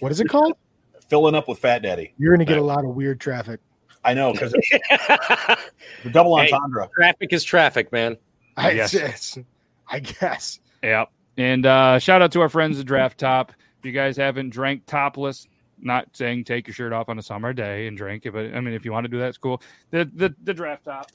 [0.00, 0.54] What is it called?
[1.08, 2.12] Filling up with Fat Daddy.
[2.18, 3.60] You're going to get a lot of weird traffic.
[4.04, 4.50] I know because
[6.02, 6.50] the double Hey.
[6.50, 6.88] entendre.
[6.92, 8.16] traffic is traffic, man.
[8.56, 8.94] I, Yes.
[8.94, 9.38] it's-
[9.88, 10.58] I guess.
[10.82, 11.12] Yep.
[11.36, 13.52] And uh, shout out to our friends at Draft Top.
[13.78, 15.46] If you guys haven't drank topless,
[15.80, 18.74] not saying take your shirt off on a summer day and drink but I mean,
[18.74, 19.62] if you want to do that, it's cool.
[19.90, 21.10] The the, the Draft Top,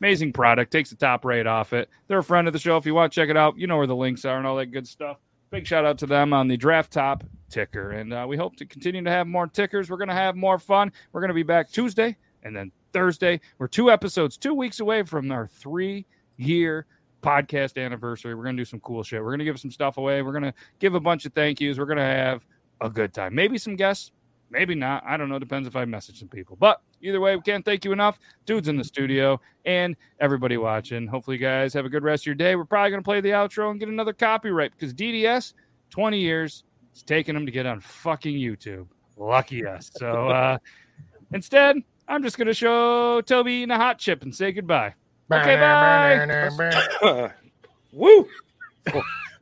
[0.00, 1.88] amazing product, takes the top right off it.
[2.08, 2.76] They're a friend of the show.
[2.76, 4.56] If you want to check it out, you know where the links are and all
[4.56, 5.18] that good stuff.
[5.50, 8.64] Big shout out to them on the Draft Top ticker, and uh, we hope to
[8.66, 9.90] continue to have more tickers.
[9.90, 10.92] We're going to have more fun.
[11.12, 13.40] We're going to be back Tuesday and then Thursday.
[13.58, 16.86] We're two episodes, two weeks away from our three year
[17.22, 18.34] podcast anniversary.
[18.34, 19.20] We're going to do some cool shit.
[19.20, 20.22] We're going to give some stuff away.
[20.22, 21.78] We're going to give a bunch of thank yous.
[21.78, 22.46] We're going to have
[22.80, 23.34] a good time.
[23.34, 24.12] Maybe some guests,
[24.50, 25.02] maybe not.
[25.06, 25.38] I don't know.
[25.38, 26.56] Depends if I message some people.
[26.56, 28.18] But either way, we can't thank you enough.
[28.46, 31.06] Dudes in the studio and everybody watching.
[31.06, 32.56] Hopefully, you guys have a good rest of your day.
[32.56, 35.54] We're probably going to play the outro and get another copyright because DDS,
[35.90, 38.86] 20 years, it's taking them to get on fucking YouTube.
[39.16, 39.90] Lucky us.
[39.96, 40.58] So uh,
[41.32, 41.76] instead,
[42.08, 44.94] I'm just going to show Toby eating a hot chip and say goodbye.
[45.32, 47.30] Okay, bye.
[47.92, 48.26] Woo!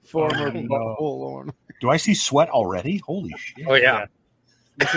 [0.05, 1.53] Former Oh, no.
[1.80, 2.98] Do I see sweat already?
[2.98, 3.66] Holy shit!
[3.68, 4.06] Oh, yeah.
[4.80, 4.94] At